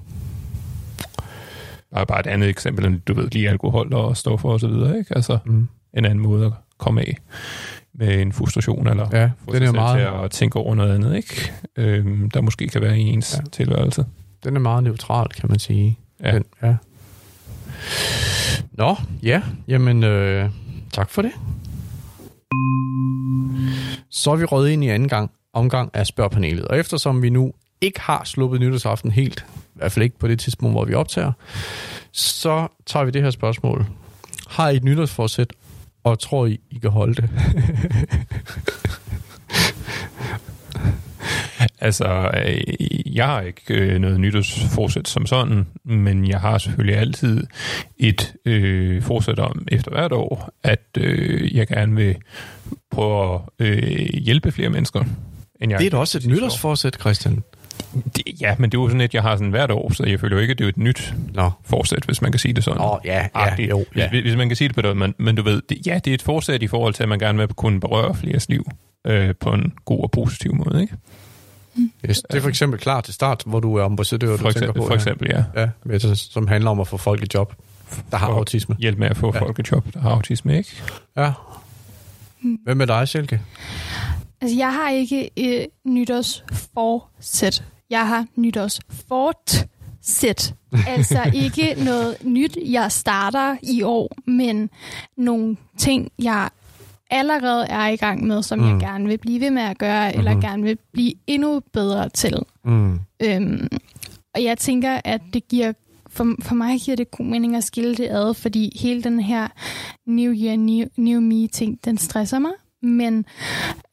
[1.96, 4.98] Bare, bare et andet eksempel, end du ved, lige alkohol og stoffer og så videre,
[4.98, 5.16] ikke?
[5.16, 5.68] Altså Mm.
[5.98, 7.18] en anden måde at komme af
[7.94, 11.16] med en frustration, eller Ja, få den er meget, til at tænke over noget andet,
[11.16, 11.52] ikke?
[11.78, 13.50] Øhm, der måske kan være i ens ja.
[13.52, 14.06] tilværelse.
[14.44, 15.98] den er meget neutral, kan man sige.
[16.24, 16.32] Ja.
[16.36, 16.76] Den, ja.
[18.72, 20.50] Nå, ja, jamen øh,
[20.94, 21.32] tak for det.
[24.10, 26.66] Så er vi røget ind i anden gang, omgang af spørgpanelet.
[26.68, 29.46] Og eftersom vi nu ikke har sluppet nytårsaften helt,
[29.76, 31.32] i hvert fald ikke på det tidspunkt, hvor vi optager,
[32.12, 33.86] så tager vi det her spørgsmål.
[34.50, 35.54] Har I et nytårsforsæt,
[36.04, 37.30] og tror I, I kan holde det?
[41.80, 47.44] Altså, øh, jeg har ikke øh, noget nytårsforsæt som sådan, men jeg har selvfølgelig altid
[47.98, 52.16] et øh, forsæt om efter hvert år, at øh, jeg gerne vil
[52.92, 55.04] prøve at øh, hjælpe flere mennesker.
[55.62, 57.44] End jeg Det er da også et nytårsforsæt, Christian.
[58.16, 60.20] Det, ja, men det er jo sådan et, jeg har sådan hvert år, så jeg
[60.20, 62.64] føler jo ikke, at det er et nyt Nå, forsæt, hvis man kan sige det
[62.64, 62.82] sådan.
[62.82, 63.70] Åh, ja, ja, Agtigt.
[63.70, 64.10] jo, ja.
[64.10, 66.12] Hvis, hvis man kan sige det på det, men, men du ved, det, ja, det
[66.12, 68.68] er et forsæt i forhold til, at man gerne vil kunne berøre fleres liv
[69.08, 70.94] øh, på en god og positiv måde, ikke?
[72.10, 74.60] Yes, det er for eksempel klar til start, hvor du er ambassadør, For du tænker
[74.70, 74.86] eksempel, på.
[74.88, 74.96] for ja.
[74.96, 75.62] eksempel ja.
[75.62, 77.54] Ja, med, det, som handler om at få folk i job,
[78.12, 78.76] der har For- autisme.
[78.80, 79.38] Hjælp med at få Ja.
[79.40, 79.46] ja.
[79.46, 80.70] folk et job, der har autisme, ikke?
[81.18, 81.32] Ja.
[82.64, 83.42] Hvem er dig, Sjælke?
[84.46, 87.64] Altså, jeg har ikke et nytårsforsæt.
[87.90, 90.54] Jeg har nytårsfortsæt.
[90.96, 94.70] altså ikke noget nyt, jeg starter i år, men
[95.18, 96.50] nogle ting, jeg
[97.12, 98.70] allerede er i gang med, som mm.
[98.70, 100.28] Jeg gerne vil blive ved med at gøre, mm-hmm.
[100.28, 102.38] eller gerne vil blive endnu bedre til.
[102.66, 103.00] Mm.
[103.24, 103.68] Øhm,
[104.36, 105.74] og jeg tænker, at det giver
[106.10, 109.48] for, for mig giver det god mening at skille det ad, fordi hele den her
[110.06, 112.52] New Year, New, new Me ting, den stresser mig.
[112.86, 113.26] Men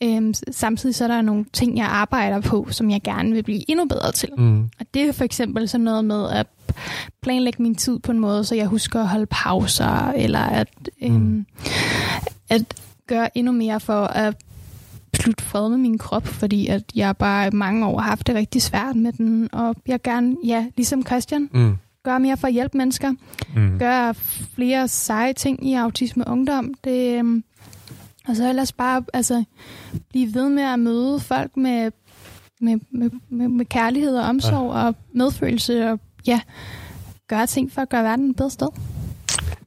[0.02, 3.70] øhm, samtidig så er der nogle ting, jeg arbejder på, som jeg gerne vil blive
[3.70, 4.28] endnu bedre til.
[4.38, 4.62] Mm.
[4.62, 6.46] Og det er for eksempel sådan noget med at
[7.22, 10.68] planlægge min tid på en måde, så jeg husker at holde pauser, eller at,
[11.02, 11.46] øhm, Mm.
[12.50, 12.74] at
[13.06, 14.34] gøre endnu mere for at
[15.14, 18.34] slutte fred med min krop, fordi at jeg bare i mange år har haft det
[18.34, 21.76] rigtig svært med den, og jeg gerne, ja, ligesom Christian, Mm.
[22.04, 23.12] gøre mere for at hjælpe mennesker,
[23.56, 23.78] Mm.
[23.78, 24.14] gøre
[24.54, 26.74] flere seje ting i autisme ungdom.
[26.84, 27.44] Det, øhm,
[28.28, 29.44] og så ellers bare altså,
[30.10, 31.90] blive ved med at møde folk med,
[32.60, 34.86] med, med, med, med kærlighed og omsorg ja.
[34.86, 36.40] og medfølelse, og ja,
[37.28, 38.68] gøre ting for at gøre verden et bedre sted.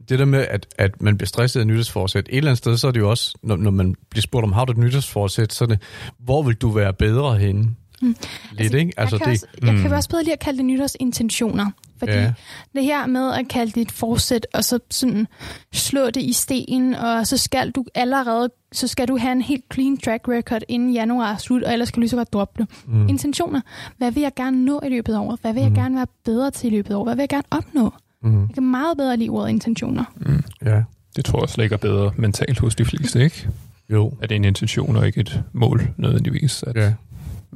[0.09, 2.87] Det der med, at, at man bliver stresset af nytårsforsæt, et eller andet sted, så
[2.87, 5.63] er det jo også, når, når man bliver spurgt om, har du et nytårsforsæt, så
[5.63, 5.81] er det,
[6.19, 7.75] hvor vil du være bedre henne?
[8.01, 8.15] Mm.
[8.51, 8.93] Lidt, ikke?
[8.97, 9.95] Altså, jeg, kan det, også, jeg kan mm.
[9.95, 11.71] også bedre lide at kalde det nytårsintentioner.
[11.99, 12.33] Fordi Ja.
[12.75, 15.27] det her med at kalde det et forsæt, og så sådan
[15.73, 19.63] slå det i sten, og så skal du allerede, så skal du have en helt
[19.73, 22.61] clean track record inden januar er slut, og ellers skal du lige så godt droppe
[22.63, 22.69] det.
[22.87, 22.97] mm.
[22.97, 23.07] Mm.
[23.09, 23.61] Intentioner.
[23.97, 25.39] Hvad vil jeg gerne nå i løbet af året?
[25.41, 25.75] Hvad vil jeg Mm.
[25.75, 27.07] gerne være bedre til i løbet af året?
[27.07, 27.93] Hvad vil jeg gerne opnå?
[28.23, 28.41] Mm.
[28.41, 30.03] Jeg kan meget bedre lide ordet intentioner.
[30.15, 30.43] Mm.
[30.65, 30.83] Ja,
[31.15, 33.47] Det tror jeg også ligger bedre mentalt hos de fleste, ikke?
[33.89, 34.13] jo.
[34.21, 36.63] At det er en intention og ikke et mål nødvendigvis.
[36.63, 36.93] At Ja.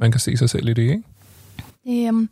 [0.00, 1.02] Man kan se sig selv i det, ikke?
[2.08, 2.28] Øhm,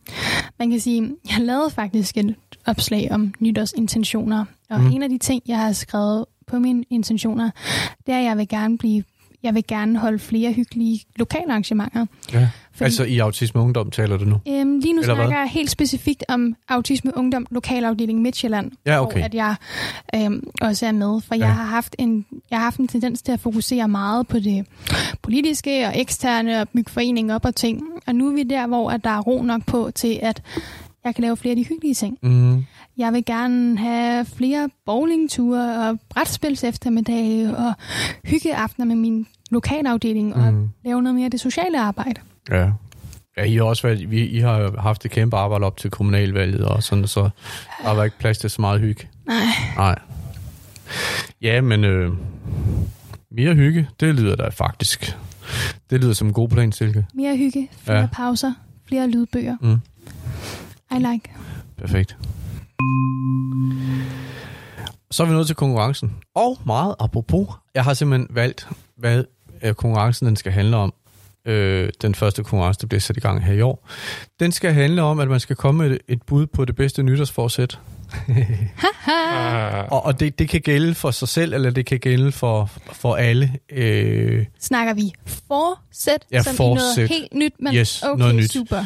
[0.58, 2.34] man kan sige, jeg lavede faktisk et
[2.66, 4.86] opslag om nytårsintentioner, og Mm.
[4.86, 7.50] en af de ting, jeg har skrevet på mine intentioner,
[8.06, 9.04] det er, at jeg vil gerne blive
[9.42, 12.06] jeg vil gerne holde flere hyggelige lokale arrangementer.
[12.32, 12.48] ja.
[12.72, 14.40] Fordi, Altså i Autisme Ungdom taler du nu?
[14.48, 15.24] øhm, lige nu eller hvad?
[15.24, 19.16] snakker jeg helt specifikt om Autisme Ungdom Lokalafdeling Midtjylland, Ja, okay.
[19.18, 19.54] hvor at jeg
[20.14, 21.20] øhm, også er med.
[21.20, 21.46] For ja.
[21.46, 24.66] jeg, har haft en, jeg har haft en tendens til at fokusere meget på det
[25.22, 27.82] politiske og eksterne og bygge foreninger op og ting.
[28.06, 30.42] Og nu er vi der, hvor at der er ro nok på til, at
[31.08, 32.18] jeg kan lave flere af de hyggelige ting.
[32.22, 32.64] Mm.
[32.98, 37.72] Jeg vil gerne have flere bowlingture og brætspils eftermiddage og
[38.24, 40.68] hyggeaftener med min lokalafdeling og Mm.
[40.84, 42.20] lave noget mere af det sociale arbejde.
[42.50, 42.70] Ja.
[43.36, 46.64] Ja, I har også været, vi, I har haft et kæmpe arbejde op til kommunalvalget
[46.64, 47.30] og sådan, så
[47.84, 49.08] der var ikke plads til så meget hygge.
[49.26, 49.36] Nej.
[49.76, 49.98] Nej.
[51.42, 52.12] Ja, men øh,
[53.30, 55.16] mere hygge, det lyder da faktisk.
[55.90, 57.06] Det lyder som en god plan, Silke.
[57.14, 58.06] Mere hygge, flere ja.
[58.12, 58.52] pauser,
[58.88, 59.56] flere lydbøger.
[59.60, 59.76] Mm.
[60.90, 61.30] I like.
[61.78, 62.16] Perfekt.
[65.10, 66.16] Så er vi nået til konkurrencen.
[66.34, 69.24] Og meget apropos, jeg har simpelthen valgt, hvad
[69.62, 70.92] øh, konkurrencen den skal handle om.
[71.46, 73.88] Øh, den første konkurrence, der bliver sat i gang her i år.
[74.40, 77.02] Den skal handle om, at man skal komme med et, et bud på det bedste
[77.02, 77.78] nytårsforsæt.
[79.90, 83.14] Og, og det, det kan gælde for sig selv, eller det kan gælde for, for
[83.14, 83.52] alle.
[83.72, 86.96] Øh, Snakker vi forsæt, Ja, som forsæt.
[86.96, 88.52] noget helt nyt, men Yes, okay, noget nyt.
[88.52, 88.84] super.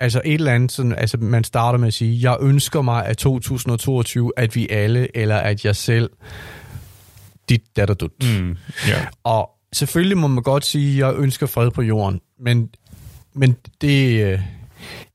[0.00, 3.16] Altså et eller andet, sådan, altså man starter med at sige, jeg ønsker mig af
[3.16, 6.10] 2022, at vi alle, eller at jeg selv,
[7.48, 8.12] dit datter dut.
[8.22, 8.56] Mm.
[8.88, 9.06] Ja.
[9.24, 12.70] Og selvfølgelig må man godt sige, jeg ønsker fred på jorden, men,
[13.34, 14.40] men det, øh,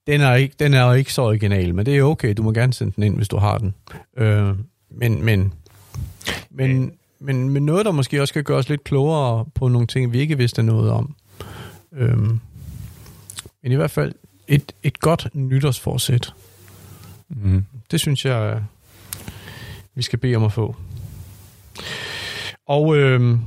[0.08, 2.52] den, er ikke, den er jo ikke så original, men det er okay, du må
[2.52, 3.74] gerne sende den ind, hvis du har den.
[4.18, 4.56] Øh,
[4.92, 5.54] men, men,
[6.50, 10.14] men, men, men noget, der måske også kan gøre os lidt klogere på nogle ting,
[10.14, 11.16] vi ikke vidste noget om.
[11.94, 12.18] Øh,
[13.64, 14.14] men i hvert fald
[14.50, 16.34] et, et godt nytårsforsæt.
[17.30, 17.66] Mm.
[17.91, 18.62] Det synes jeg, øh,
[19.95, 20.76] vi skal bede om at få.
[22.68, 23.38] Og øh,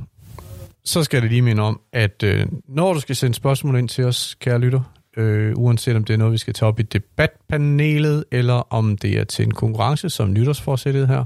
[0.85, 4.03] så skal jeg lige minde om, at øh, når du skal sende spørgsmål ind til
[4.03, 4.81] os, kære lytter,
[5.17, 9.19] øh, uanset om det er noget, vi skal tage op i debatpanelet, eller om det
[9.19, 11.23] er til en konkurrence, som nytårsforsættet her,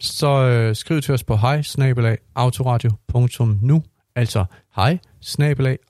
[0.00, 1.62] så øh, skriv til os på hej
[2.34, 3.82] autoradio.nu
[4.16, 4.44] altså
[4.76, 4.98] hej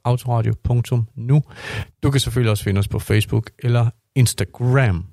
[0.05, 1.43] autoradio.nu
[2.03, 5.05] Du kan selvfølgelig også finde os på Facebook eller Instagram.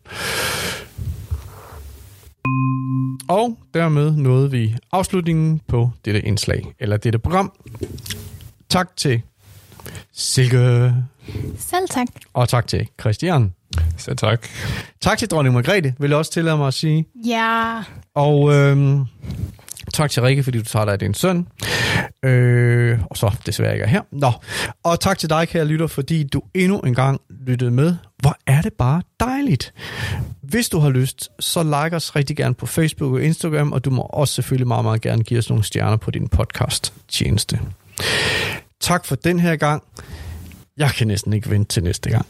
[3.29, 7.51] Og dermed nåede vi afslutningen på dette indslag, eller dette program.
[8.69, 9.21] Tak til
[10.13, 10.93] Silke,
[11.57, 12.07] Selv tak.
[12.33, 13.53] og tak til Christian.
[13.97, 14.47] Så tak.
[15.01, 17.05] Tak til dronning Margrethe, vil jeg også tillade mig at sige.
[17.25, 17.83] Ja,
[18.15, 19.05] Og øhm,
[19.93, 21.47] tak til Rikke, fordi du tager dig af din søn.
[22.23, 24.01] Øh, og så desværre ikke er her.
[24.11, 24.31] Nå.
[24.83, 27.95] Og tak til dig, kære lytter, fordi du endnu en gang lyttede med.
[28.17, 29.73] Hvor er det bare dejligt.
[30.41, 33.89] Hvis du har lyst, så like os rigtig gerne på Facebook og Instagram, og du
[33.89, 37.59] må også selvfølgelig meget, meget gerne give os nogle stjerner på din podcast-tjeneste.
[38.81, 39.83] Tak for den her gang.
[40.77, 42.25] Jeg kan næsten ikke vente til næste gang.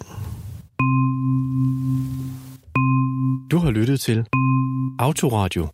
[3.51, 4.25] Du har lyttet til
[4.99, 5.67] Autoradio